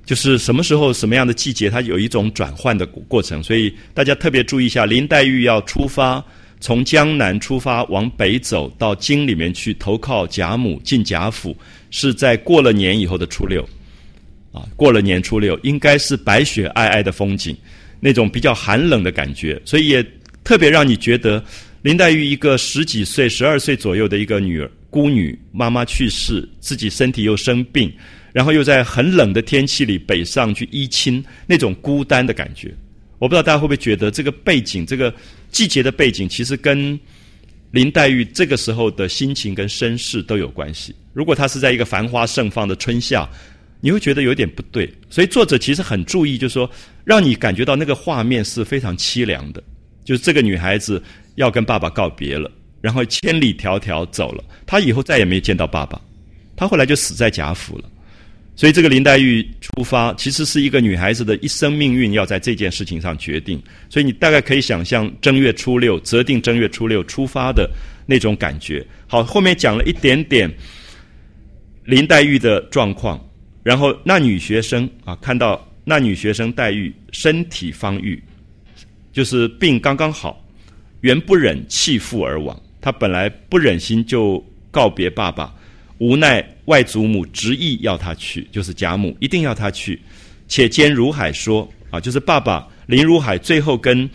[0.05, 3.41] 就是什么时候、什么样的季节，它有一种转换的过程。
[3.41, 6.21] 所以大家特别注意一下，林黛玉要出发，
[6.59, 11.57] 从江南出发往北走到京里面去投靠贾母，进贾府，
[11.95, 13.64] 是在过了年以后的初六。”
[14.55, 17.57] 啊，过了年初六，应该是白雪皑皑的风景，
[17.99, 20.05] 那种比较寒冷的感觉，所以也
[20.45, 21.42] 特别让你觉得
[21.82, 27.92] 林黛玉一个十几岁、十二岁左右的一个女儿孤女，妈妈去世，自己身体又生病，
[28.32, 32.72] 然后又在很冷的天气里北上去依亲，那种孤单的感觉。
[33.18, 35.12] 我不知道大家会不会觉得这个背景，这个
[35.51, 36.97] 季节的背景，其实跟
[37.75, 40.95] 林黛玉这个时候的心情跟身世都有关系。
[41.12, 43.29] 如果她是在一个繁花盛放的春夏。
[43.81, 46.70] 你会觉得有点不对，所以作者其实很注意，就是说
[47.05, 49.62] 让你感觉到那个画面是非常凄凉的，
[50.07, 51.03] 就是这个女孩子
[51.35, 52.51] 要跟爸爸告别了，
[52.81, 56.01] 然后千里迢迢走了，她以后再也没见到爸爸，
[56.57, 57.85] 她后来就死在贾府了。
[58.57, 63.61] 所以这个林黛玉出发，其实是一个女孩子的一生命运要在这件事情上决定。
[63.89, 67.69] 所以你大概可以想象正月初六择定正月初六出发的
[68.07, 68.87] 那种感觉。
[69.09, 70.49] 好，后面讲了一点点
[71.85, 73.21] 林黛玉的状况。
[73.65, 78.23] 然后那女学生啊，看到那女学生黛玉身体方愈，
[79.11, 80.47] 就是病刚刚好，
[81.01, 82.55] 原不忍弃父而往。
[82.81, 85.51] 她本来不忍心就告别爸爸，
[85.99, 90.01] 无奈外祖母执意要她去，就是贾母一定要她去。
[90.49, 94.09] 且兼如海说啊，就是爸爸林如海最后跟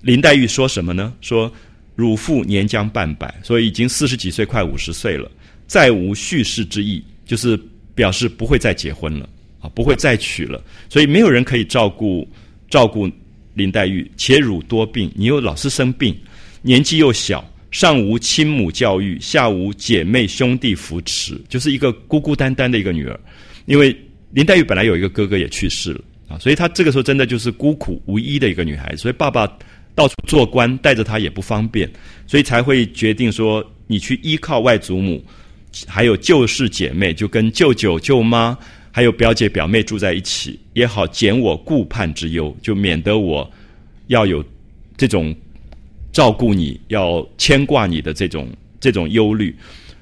[0.00, 1.14] 林黛玉说什么呢？
[1.20, 1.50] 说
[1.94, 5.30] 汝父年将半百，所以已经四十几岁，快五十岁了，
[5.66, 7.58] 再无续世之意，就是
[7.94, 9.28] 表示不会再结婚了
[9.60, 12.28] 啊，不会再娶了，所以没有人可以照顾
[12.68, 13.08] 照顾
[13.54, 16.16] 林黛玉，且汝多病，你又老是生病，
[16.62, 17.48] 年纪又小。
[17.72, 23.18] 上无亲母教育，下无姐妹兄弟扶持，就是一个孤孤单单的一个女儿。
[23.64, 23.96] 因为
[24.30, 28.94] 林黛玉本来有一个哥哥也去世了啊，所以她这个时候真的就是孤苦无依的一个女孩。
[28.94, 29.50] 所以爸爸
[29.94, 31.90] 到处做官，带着她也不方便，
[32.26, 35.24] 所以才会决定说，你去依靠外祖母，
[35.86, 38.56] 还有旧世姐妹，就跟舅舅舅妈
[38.90, 43.50] 还有表姐表妹住在一起，也好减我顾盼之忧，就免得我
[44.08, 44.44] 要有
[44.94, 45.34] 这种。
[46.12, 48.48] 照顾你要牵挂你的这种
[48.78, 49.56] 这种忧虑，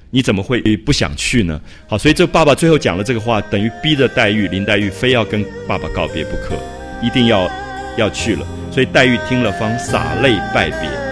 [0.09, 1.59] 你怎么会不想去呢？
[1.87, 6.55] 好，所以这爸爸最后讲了这个话，等于逼着黛玉林黛玉非要跟爸爸告别不可，
[7.01, 7.49] 一定要
[7.97, 8.45] 要去了。
[8.71, 11.10] 所以黛玉听了方洒泪拜别。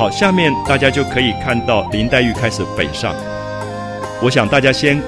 [0.00, 3.14] 好，下面大家就可以看到林黛玉开始北上。
[4.22, 4.98] 我想大家先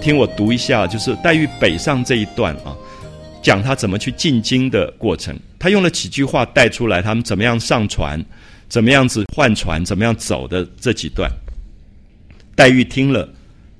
[0.00, 2.70] 听我读一下，就是黛玉北上这一段啊，
[3.42, 5.36] 讲她怎么去进京的过程。
[5.58, 8.24] 她用了几句话带出来，他们怎么样上船，
[8.68, 11.28] 怎么样子换船，怎么样走的这几段。
[12.54, 13.28] 黛玉听了，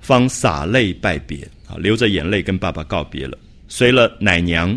[0.01, 3.39] 方洒泪拜别啊，流着眼泪跟爸爸告别了。
[3.69, 4.77] 随了奶娘，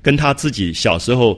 [0.00, 1.36] 跟她自己小时候。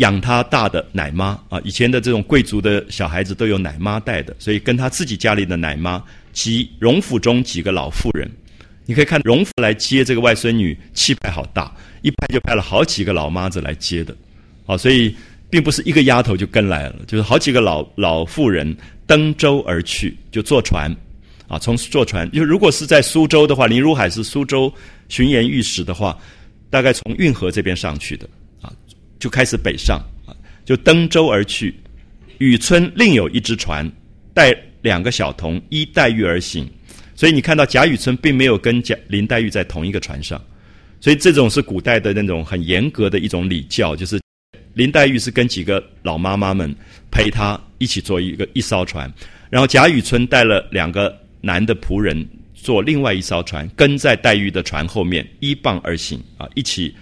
[0.00, 8.30] 养他大的奶妈啊，以前的这种贵族的小孩子都有奶妈带的，所以跟他自己家里的奶妈及荣府中几个老妇人，
[8.86, 11.70] 你可以看荣府来接这个外孙女，气派好大，
[12.00, 14.16] 一派就派了好几个老妈子来接的，
[14.64, 15.14] 啊，所以
[15.50, 18.74] 并不是一个丫头就跟来了，就是好几个老老妇人
[19.06, 20.90] 登舟而去，就坐船，
[21.46, 24.72] 啊，从坐船，就如果是在苏州的话，林如海是苏州
[25.10, 26.18] 巡盐御史的话，
[26.70, 28.26] 大概从运河这边上去的。
[29.20, 31.72] 就开始北上啊，就登舟而去。
[32.38, 33.88] 雨村另有一只船，
[34.34, 34.52] 带
[34.82, 36.68] 两个小童依黛玉而行。
[37.14, 40.42] 所以你看到贾雨村并没有跟贾林黛玉在同一个船上，
[41.02, 44.18] 所以这种是古代的那种很严格的一种礼教，就是
[44.72, 46.74] 林黛玉是跟几个老妈妈们
[47.10, 49.12] 陪她一起坐一个一艘船，
[49.50, 56.94] 然后贾雨村带了两个男的仆人坐另外一艘船，跟在黛玉的船后面依傍而行啊，一起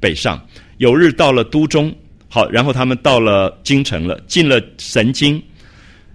[0.00, 0.42] 北上。
[0.78, 1.94] 有日到了都中，
[2.28, 5.42] 好，然后他们到了京城了，进了神经，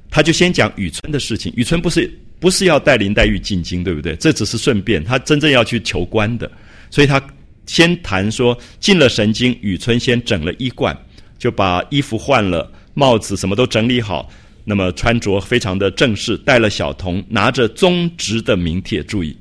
[0.09, 1.51] 他就先讲雨村的事情。
[1.55, 4.15] 雨村不是不是要带林黛玉进京，对不对？
[4.17, 6.51] 这只是顺便，他真正要去求官的，
[6.89, 7.21] 所以他
[7.65, 10.95] 先谈说进了神经，雨村先整了衣冠，
[11.39, 14.29] 就把衣服换了，帽子什么都整理好，
[14.63, 19.35] 那么穿着非常的正式，带了小童，拿着宗直的名帖，注意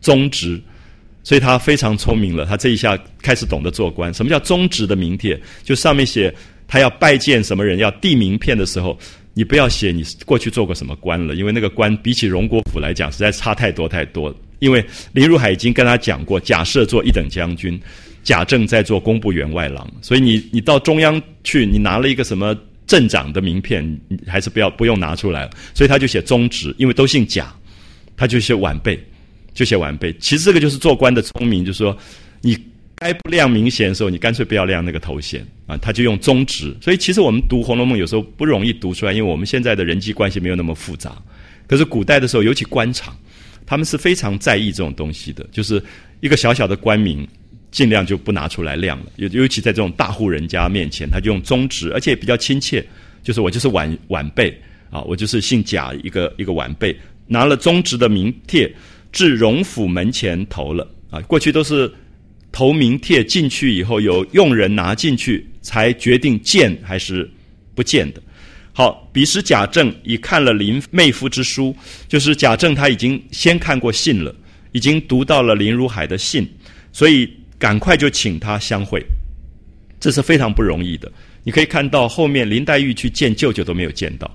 [0.00, 0.60] 宗直。
[1.24, 4.14] 所以他非常聪明了，他这一下开始懂得做官。
[4.14, 5.40] 什么叫宗旨的名帖？
[5.64, 6.32] 就上面写
[6.68, 8.96] 他要拜见什么人，要递名片的时候，
[9.32, 14.32] 你不要写你过去做过什么官了，因为那个官比起荣国府来讲，实在差太多太多。
[14.60, 17.80] 因为林如海已经跟他讲过，假设做一等将军，
[18.22, 22.56] 贾政在做工部员外郎，所以你你到中央去，你拿了一个什么
[22.86, 25.50] 镇长的名片，你还是不要不用拿出来了。
[25.74, 27.52] 所以他就写宗旨，因为都姓贾，
[28.16, 28.98] 他就写晚辈。
[29.54, 31.96] 就写晚辈，其实这个就是做官的聪明，就是说，
[32.42, 32.58] 你
[32.96, 36.76] 该不亮明衔的时候，你干脆不要亮那个头衔啊，他就用宗旨。
[36.80, 41.16] 所以其实我们读《红楼梦》有时候不容易读出来，因为我们现在的人际关系没有那么复杂。
[41.66, 43.16] 可是古代的时候，尤其官场，
[43.64, 45.82] 他们是非常在意这种东西的，就是
[46.20, 47.26] 一个小小的官名，
[47.70, 49.06] 尽量就不拿出来亮了。
[49.16, 52.84] 尤尤其在这种大户人家面前，他就用宗旨，而且比较亲切，
[53.22, 54.50] 就是我就是晚晚辈
[54.90, 56.96] 啊，我就是姓贾一个一个晚辈，
[57.26, 58.72] 拿了宗旨的名帖。
[59.14, 61.20] 至荣府门前投了啊！
[61.20, 61.90] 过去都是
[62.50, 67.30] 投名帖进去以后，有佣人拿进去，才决定见还是
[67.76, 68.20] 不见的。
[68.72, 71.74] 好，彼时贾政已看了林妹夫之书，
[72.08, 74.34] 就是贾政他已经先看过信了，
[74.72, 76.44] 已经读到了林如海的信，
[76.92, 79.00] 所以赶快就请他相会。
[80.00, 81.10] 这是非常不容易的。
[81.44, 84.28] 你可以看到后面林黛玉去见舅舅都没有见到。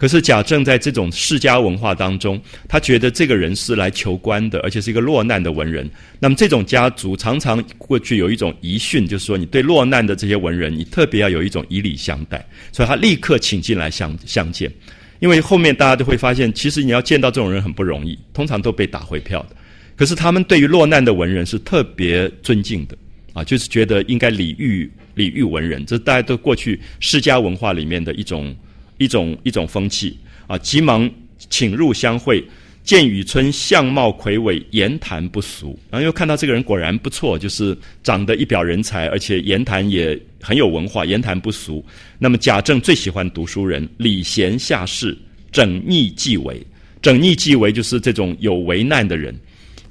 [0.00, 5.86] 可是贾政在这种世家文化当中，他觉得这个人是来求官的，而且是一个落难的文人。
[6.18, 12.42] 那么这种家族常常过去有一种遗训，就是说你对落难的这些文人，你特别要有一种以礼相待。
[12.72, 14.72] 所以他立刻请进来相相见。
[15.18, 19.56] 因为后面大家都会发现，其实你要见到这种人很不容易，通常都被打回票的。
[19.96, 22.96] 可是他们对于落难的文人是特别尊敬的
[23.34, 28.56] 啊，就是觉得应该礼遇礼遇文人，这大家都过去世家文化里面的一种
[29.00, 31.10] 一种一种风气啊，急忙
[31.48, 32.44] 请入相会。
[32.82, 41.84] 见雨村相貌魁伟，言谈不俗，然后又看到这个人果然不错，就是长得一表人才，而且言谈也很有文化，言谈不俗。
[42.18, 45.16] 那么贾政最喜欢读书人，礼贤下士，
[45.52, 46.60] 整逆既为。
[47.02, 49.38] 整逆既为就是这种有为难的人，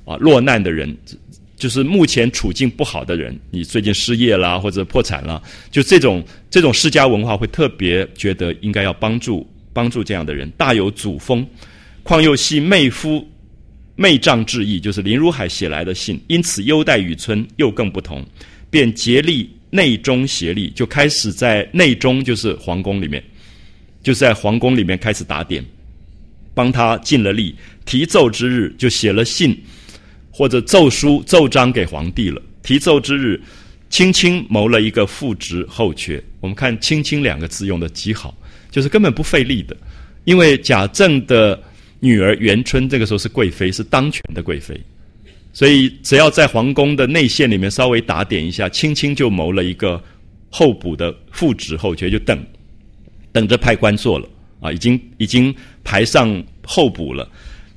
[0.03, 0.97] 啊，落难的人，
[1.59, 11.45] 就是目前处境不好的人，你最近失业啦或者破产了，就这种这种世家文化会特别觉得应该要帮助帮助这样的人，大有祖风。
[12.01, 13.27] 况又系妹夫
[13.95, 18.25] 妹丈致意，就是林如海写来的信，因此优待雨村又更不同，
[18.69, 23.21] 便竭力内中协力，就开始在内中，就是皇宫里面，
[24.01, 25.63] 就是在皇宫里面开始打点，
[26.53, 27.53] 帮他尽了力。
[27.85, 29.55] 提奏之日，就写了信
[30.39, 32.41] 或者奏书奏章给皇帝了。
[32.63, 33.37] 提奏之日，
[33.89, 36.23] 青青谋了一个副职后缺。
[36.39, 38.33] 我们看“青青”两个字用的极好，
[38.71, 39.75] 就是根本不费力的，
[40.23, 41.61] 因为贾政的。
[42.01, 44.79] 女儿元春这个时候是贵妃，是当权的贵妃，
[45.51, 50.01] 所以只要在皇宫的内线里面稍微打点一下，青青就谋了一个
[50.49, 52.41] 候补的副职后缺，就等
[53.33, 54.25] 等着派官做了
[54.61, 57.29] 啊，已经已经排上候补了。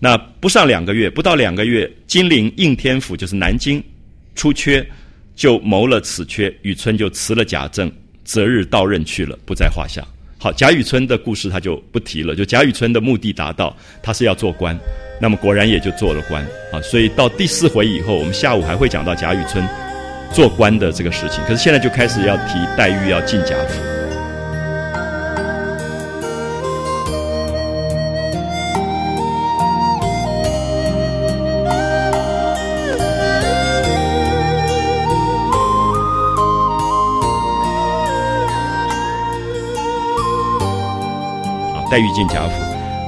[0.04, 3.80] 那不上两个月，不到两个月，金陵应天府就是南京
[4.34, 4.84] 出缺，
[5.36, 7.88] 就谋了此缺，雨村就辞了贾政，
[8.24, 10.04] 择日到任去了，不在话下。
[10.38, 12.34] 好，贾雨村的故事他就不提了。
[12.34, 14.76] 就贾雨村的目的达到，他是要做官，
[15.20, 16.82] 那么果然也就做了官啊。
[16.82, 19.64] 所以到第四回以后，我们下午还会讲到贾雨村
[20.32, 21.44] 做官的这个事情。
[21.44, 24.01] 可是现在就开始要提黛玉要进贾府。
[41.92, 42.54] 黛玉进贾府，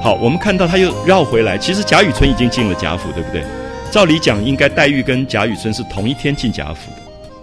[0.03, 1.57] 好，我们看到他又绕回来。
[1.57, 3.43] 其实贾雨村已经进了贾府，对不对？
[3.91, 6.99] 照理讲，应该黛玉跟贾雨村是同一天进贾府的，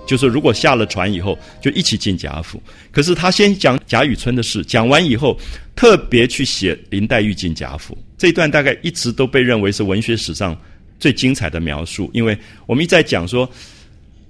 [0.06, 2.62] 就是如果下了船以后就一起进贾府。
[2.92, 5.36] 可是他先讲贾雨村的事，讲完以后，
[5.76, 10.56] 特别去写林黛玉进贾府这一段，大概一直都被认为是文学史上
[11.00, 12.08] 最精彩的描述。
[12.14, 12.38] 因为
[12.68, 13.50] 我们一再讲说，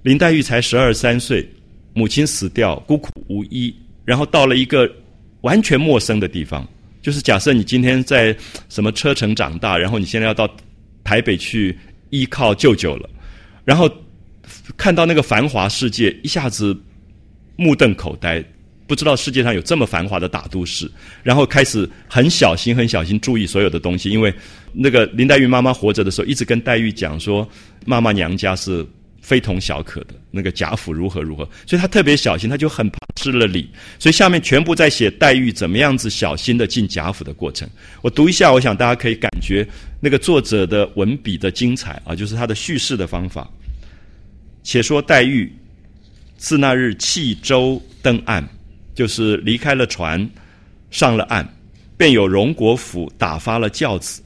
[0.04, 1.46] 林黛玉才十二三岁，
[1.94, 3.76] 母亲死掉，孤苦无依，
[4.06, 4.90] 然后到了一个
[5.42, 6.66] 完全陌生的地方。
[7.02, 8.36] 就是假设你今天在
[8.70, 10.50] 什么车城长大，然后你现在要到
[11.04, 11.78] 台北去
[12.10, 13.10] 依靠舅舅了，
[13.66, 13.90] 然后
[14.78, 16.76] 看到那个繁华世界，一下子
[17.56, 18.44] 目瞪口呆，
[18.86, 20.90] 不知道世界上有这么繁华的大都市，
[21.24, 24.34] 然后开始很小心、很小心注意所有的东西，因为
[24.72, 27.48] 那个林黛玉妈妈活着的时候，一直跟黛玉讲说，
[27.86, 28.86] 妈妈娘家是。
[29.22, 33.70] 非同小可的那个贾府如何如何，所以他特别小心，他就很怕失了礼，
[34.00, 37.70] 所以下面全部在写黛玉怎么样子小心的进贾府的过程。
[38.02, 39.66] 我读一下，我想大家可以感觉
[40.00, 43.50] 那个作者的文笔的精彩啊，就是他的叙事的方法。
[44.64, 45.52] 且说黛玉
[46.38, 48.44] 自那日弃舟登岸，
[48.96, 50.28] 就是离开了船，
[50.90, 51.48] 上了岸，
[51.96, 54.22] 便有荣国府打发了轿子，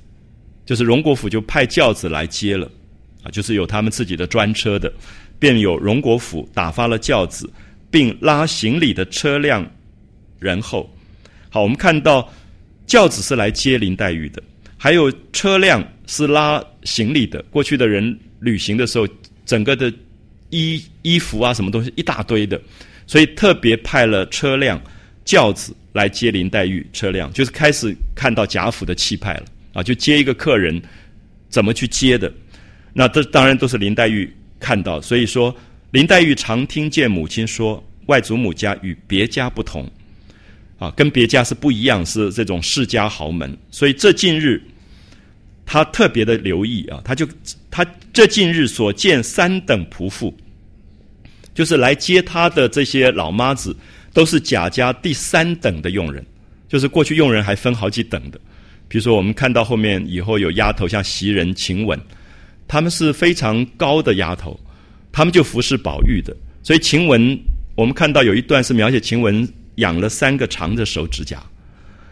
[0.66, 2.70] 就是荣国府就派轿子来接了。
[3.26, 4.94] 啊，就是有他们自己的专车的，
[5.40, 7.50] 便有荣国府打发了轿子，
[7.90, 9.68] 并拉行李的车辆，
[10.40, 10.88] 然后，
[11.50, 12.32] 好，我们看到
[12.86, 14.42] 轿子是来接林黛玉的，
[14.78, 17.42] 还有车辆是拉行李的。
[17.50, 19.08] 过去的人旅行的时候，
[19.44, 19.92] 整个的
[20.52, 22.62] 衣衣服啊，什么东西一大堆的，
[23.08, 24.80] 所以特别派了车辆
[25.24, 26.86] 轿子来接林黛玉。
[26.94, 30.80] 车辆就是开始看到贾府的气派了啊，就接一个客人，
[31.50, 32.32] 怎么去接的？
[32.98, 35.54] 那这当然都是林黛玉看到，所以说
[35.92, 39.86] 林黛玉常听见母亲说，外祖母家与别家不同，
[40.80, 43.54] 啊，跟别家是不一样，是这种世家豪门。
[43.70, 44.64] 所以这近日，
[45.66, 47.28] 他特别的留意啊，他就
[47.70, 50.34] 他这近日所见三等仆妇，
[51.54, 53.76] 就是来接他的这些老妈子，
[54.14, 56.26] 都是贾家第三等的佣人，
[56.70, 58.40] 就是过去佣人还分好几等的，
[58.88, 62.00] 比如说我们看到后面以后有丫头，像袭人、晴雯。
[62.68, 64.60] 他们是非常高的丫头，
[65.12, 66.36] 他们就服侍宝玉的。
[66.64, 67.38] 所以晴雯，
[67.76, 71.44] 我们看到有一段是描写晴雯养了三个长的手指甲，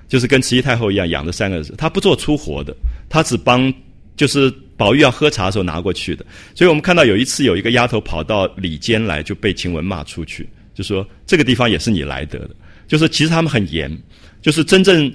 [0.07, 1.63] 就是跟慈禧太后一样养了三个。
[1.77, 2.75] 她不做粗活的，
[3.09, 3.73] 她只帮
[4.15, 6.25] 就是宝玉要喝茶的时候拿过去的。
[6.53, 12.51] 所以我们看到有一次有一个丫头跑到里间来，就被晴雯骂出去，就说这个地方也是你来得的。
[12.87, 13.89] 就是其实他们很严，
[14.41, 15.11] 就是真正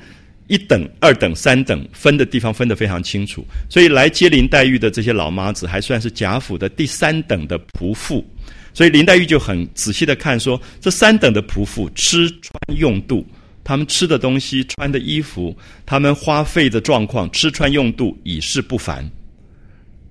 [0.49, 8.25] 一等、二等、三等分的地方分得非常清楚，所以来接林黛玉的这些老妈子还算是贾府的第三等的仆妇，
[8.73, 13.27] 所以林黛玉就很仔细的看说，这三等的仆妇吃穿用度，
[13.63, 19.09] 他们吃的东西、穿的衣服，他们花费的状况、吃穿用度已是不凡。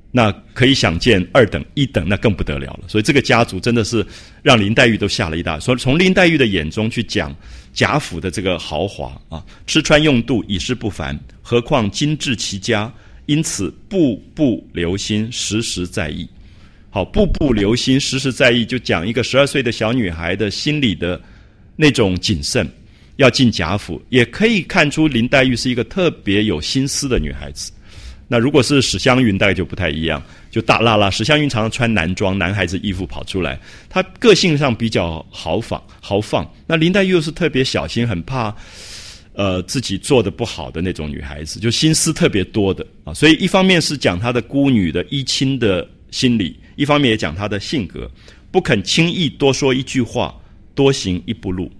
[0.09, 2.81] 那可以想见，二等、一等，那更不得了了。
[2.87, 4.03] 所以这个家族真的是
[4.41, 5.59] 让林黛玉都吓了一大。
[5.59, 7.35] 所以从林黛玉的眼中去讲
[7.77, 12.91] 贾府的这个豪华啊，吃穿用度已是不凡，何况精致其家，
[13.27, 16.27] 因此步步留心，时时在意。
[16.89, 21.21] 好，步步留心，时时在意，就讲一个十二岁的小女孩的心理的
[21.75, 22.67] 那种谨慎，
[23.17, 27.71] 要进贾府，也可以看出林黛玉是一个特别有心思的女孩子。
[28.27, 30.19] 那如果是史湘云，大概就不太一样，
[30.57, 31.07] 就大辣辣。
[31.07, 36.51] 史湘云常常穿男装、男孩子衣服跑出来，她个性上比较豪放、豪放。
[36.65, 38.51] 那林黛玉又是特别小心，很怕，
[39.33, 43.13] 呃，自己做的不好的那种女孩子，就心思特别多的啊。
[43.13, 48.09] 所以一方面是讲她的孤女的依亲的心理，一方面也讲她的性格，
[48.49, 50.35] 不肯轻易多说一句话，
[50.73, 51.71] 多行一步路，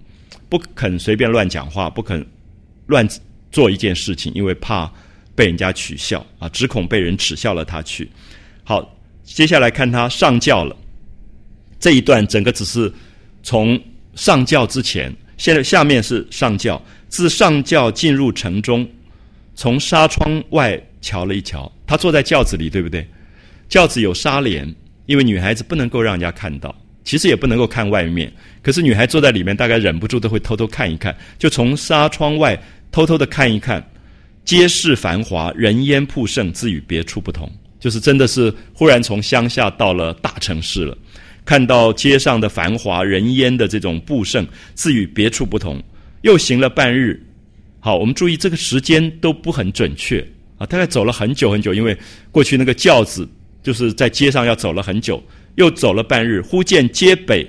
[0.48, 2.24] 不肯随便乱讲话，不肯
[2.86, 3.04] 乱
[3.50, 4.88] 做一件事情，因为怕。
[5.34, 8.10] 被人家取笑啊，只恐被人耻笑了他去。
[8.68, 8.86] 好，
[9.24, 10.76] 接下来看他上轿了。
[11.80, 12.92] 这一段整个只是
[13.42, 13.80] 从
[14.14, 16.78] 上轿之前，现在下面是上轿。
[17.08, 18.86] 自上轿进入城中，
[19.54, 23.08] 从纱窗外瞧了一瞧，他坐在轿子里，对不对？
[23.70, 24.70] 轿子有纱帘，
[25.06, 26.74] 因为女孩子不能够让人家看到，
[27.04, 28.30] 其实也不能够看外面。
[28.62, 32.54] 可是女孩坐在里面，大概忍不住都会偷偷看一看，就从纱窗外
[32.92, 33.82] 偷偷的看一看。
[34.44, 37.50] 街市繁华，人烟铺盛，自与别处不同。
[37.80, 40.96] 就是真的是忽然从乡下到了大城市了，
[41.44, 45.82] 看到街上的繁华人烟的这种布盛，自与别处不同。
[46.22, 47.20] 又行了半日，
[47.80, 50.26] 好，我们注意这个时间都不很准确
[50.56, 51.96] 啊，大概走了很久很久，因为
[52.30, 53.28] 过去那个轿子
[53.62, 55.22] 就是在街上要走了很久，
[55.54, 57.48] 又走了半日，忽见街北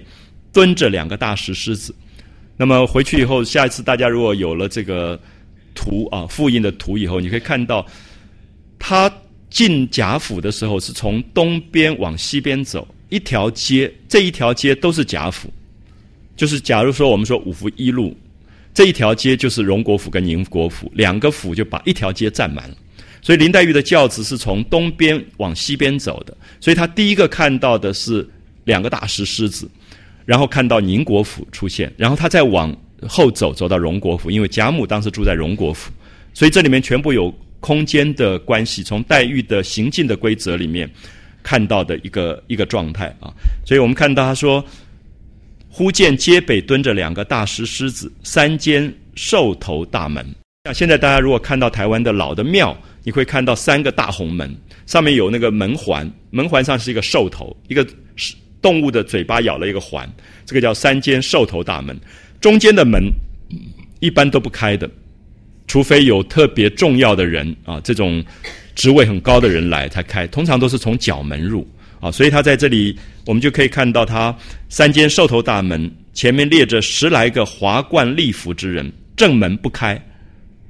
[0.53, 1.95] 蹲着两个大石狮子。
[2.55, 5.19] 那么回去以后，下一次大家如果有了这个。
[5.75, 7.85] 图啊，复印的图以后，你可以看到，
[8.77, 9.09] 他
[9.49, 15.51] 进贾府的时候是从东边往西边走一条街，这一条街都是贾府。
[16.35, 18.15] 就是假如说我们说五福一路
[18.73, 22.75] 这一条街就是荣国府跟宁国府两个府就把一条街占满了。
[23.21, 28.27] 所以林黛玉的轿子是从东边往西边走的，所以她第一个看到的是
[28.63, 29.69] 两个大石狮子，
[30.25, 32.75] 然后看到宁国府出现，然后她再往。
[33.07, 35.89] 后走走到荣国府，因为贾母当时住在荣国府，
[36.33, 38.83] 所以这里面全部有空间的关系。
[38.83, 40.89] 从黛玉的行进的规则里面
[41.43, 43.33] 看到的一个一个状态啊，
[43.65, 44.63] 所以我们看到他说
[45.69, 50.25] ：“忽见街北蹲着两个大石狮子，三间兽头大门。”
[50.65, 54.53] 像现在大家如果看到台湾的老的庙，你会看到三个大红门，
[54.85, 57.87] 上面有那个门环，门环上是一个兽头，一个
[58.61, 60.07] 动物的嘴巴咬了一个环，
[60.45, 61.97] 这个叫三间兽头大门。
[62.41, 63.01] 中间的门
[64.01, 64.89] 一般都不开的，
[65.69, 68.21] 除非有特别重要的人啊，这种
[68.75, 70.25] 职位很高的人来才开。
[70.27, 71.65] 通常都是从角门入
[72.01, 72.97] 啊，所以他在这里，
[73.27, 74.35] 我们就可以看到他
[74.67, 79.93] 三间兽头大门前面列着十来个华冠丽服之人，正门不开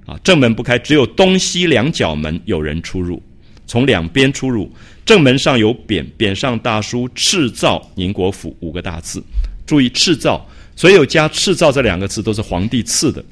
[0.05, 3.23] 啊，正门不开，只有东西两角门有人出入，
[3.65, 4.69] 从两边出入。
[5.05, 9.23] 正门上有匾，匾上大书“赤造宁国府”五个大字，
[9.65, 10.45] 注意“赤造”。
[10.75, 13.23] 所有加“赤造”这两个字都是皇帝赐的，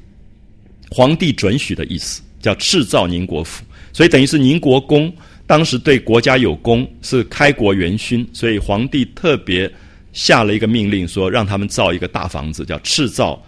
[0.90, 3.64] 皇帝准许的意思，叫“敕造宁国府”。
[3.92, 5.12] 所以等于是宁国公
[5.46, 9.70] 当时对国家有功，是开国元勋，所以皇帝特别
[10.12, 13.42] 下了一个命令，说让他们造一个大房子，叫“敕造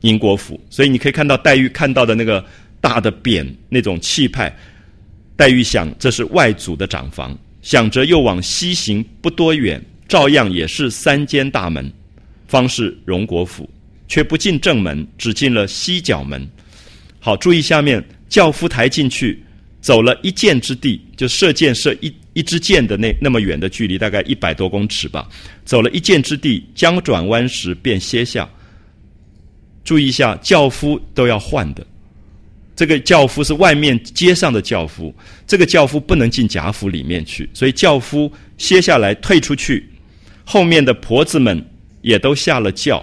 [0.00, 0.60] 宁国府”。
[0.70, 2.44] 所以你可以看到黛玉看到的那个
[2.80, 4.54] 大的匾，那种气派。
[5.36, 11.92] 黛玉想，这是外祖的长房，想着又往西行不多远，照样也是三间大门。
[12.46, 13.68] 方是荣国府，
[14.06, 16.48] 却不进正门，只进了西角门。
[17.24, 19.42] 好，注意下面，轿夫抬进去，
[19.80, 25.26] 走了一箭之地，就射箭射一一支箭的那那么远的距离，大概一百多公尺吧。
[25.64, 28.46] 走了一箭之地，将转弯时便歇下。
[29.84, 31.86] 注意一下，轿夫都要换的。
[32.76, 35.14] 这个轿夫是外面街上的轿夫，
[35.46, 39.88] 这个轿夫不能进贾府里面去，所以轿夫歇下来退出去，
[40.44, 41.64] 后面的婆子们。
[42.02, 43.02] 也都下了轿，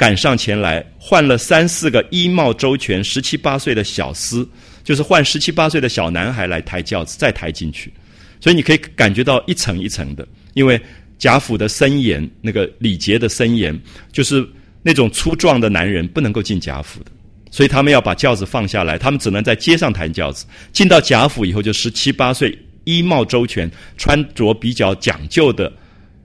[0.00, 4.48] 赶上前来，换了三四个衣帽周全、十七八岁的小厮，
[4.82, 7.92] 就是换十七八岁的小男孩来抬轿子，再抬进去。
[8.40, 10.80] 所以你可以感觉到一层一层的，因为
[11.18, 13.78] 贾府的森严，那个礼节的森严，
[14.10, 14.42] 就是
[14.82, 17.10] 那种粗壮的男人不能够进贾府的，
[17.50, 20.46] 所以他们要把轿子放下来，他们只能在街上抬轿子。
[20.72, 25.70] 进到贾府以后，就十七八岁，衣帽周全，穿着比较讲究的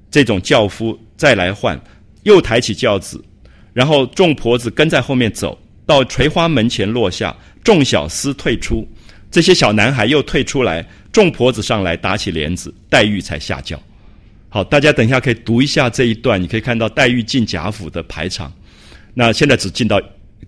[0.09, 1.77] 这种轿夫再来换，
[2.23, 3.21] 又抬起轿子，
[3.75, 8.87] 然后众婆子跟在后面走到垂花门前落下，众小厮退出，
[9.29, 13.77] 这些小男孩又退出来，众婆子上来打起帘子，黛玉才下轿。
[14.47, 18.49] 好，大家等一下可以读一下这一段，你可以看到黛玉进贾府的排场。
[19.13, 20.01] 那现在只进到。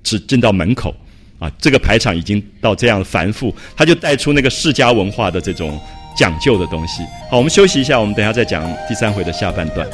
[0.03, 0.95] 只进到门口，
[1.39, 5.77] 啊，这个排场已经到这样繁复，他就带出那个世家文化的这种
[6.15, 7.01] 讲究的东西。
[7.29, 9.85] 好，我们休息一下，我们等下再讲第三回的下半段。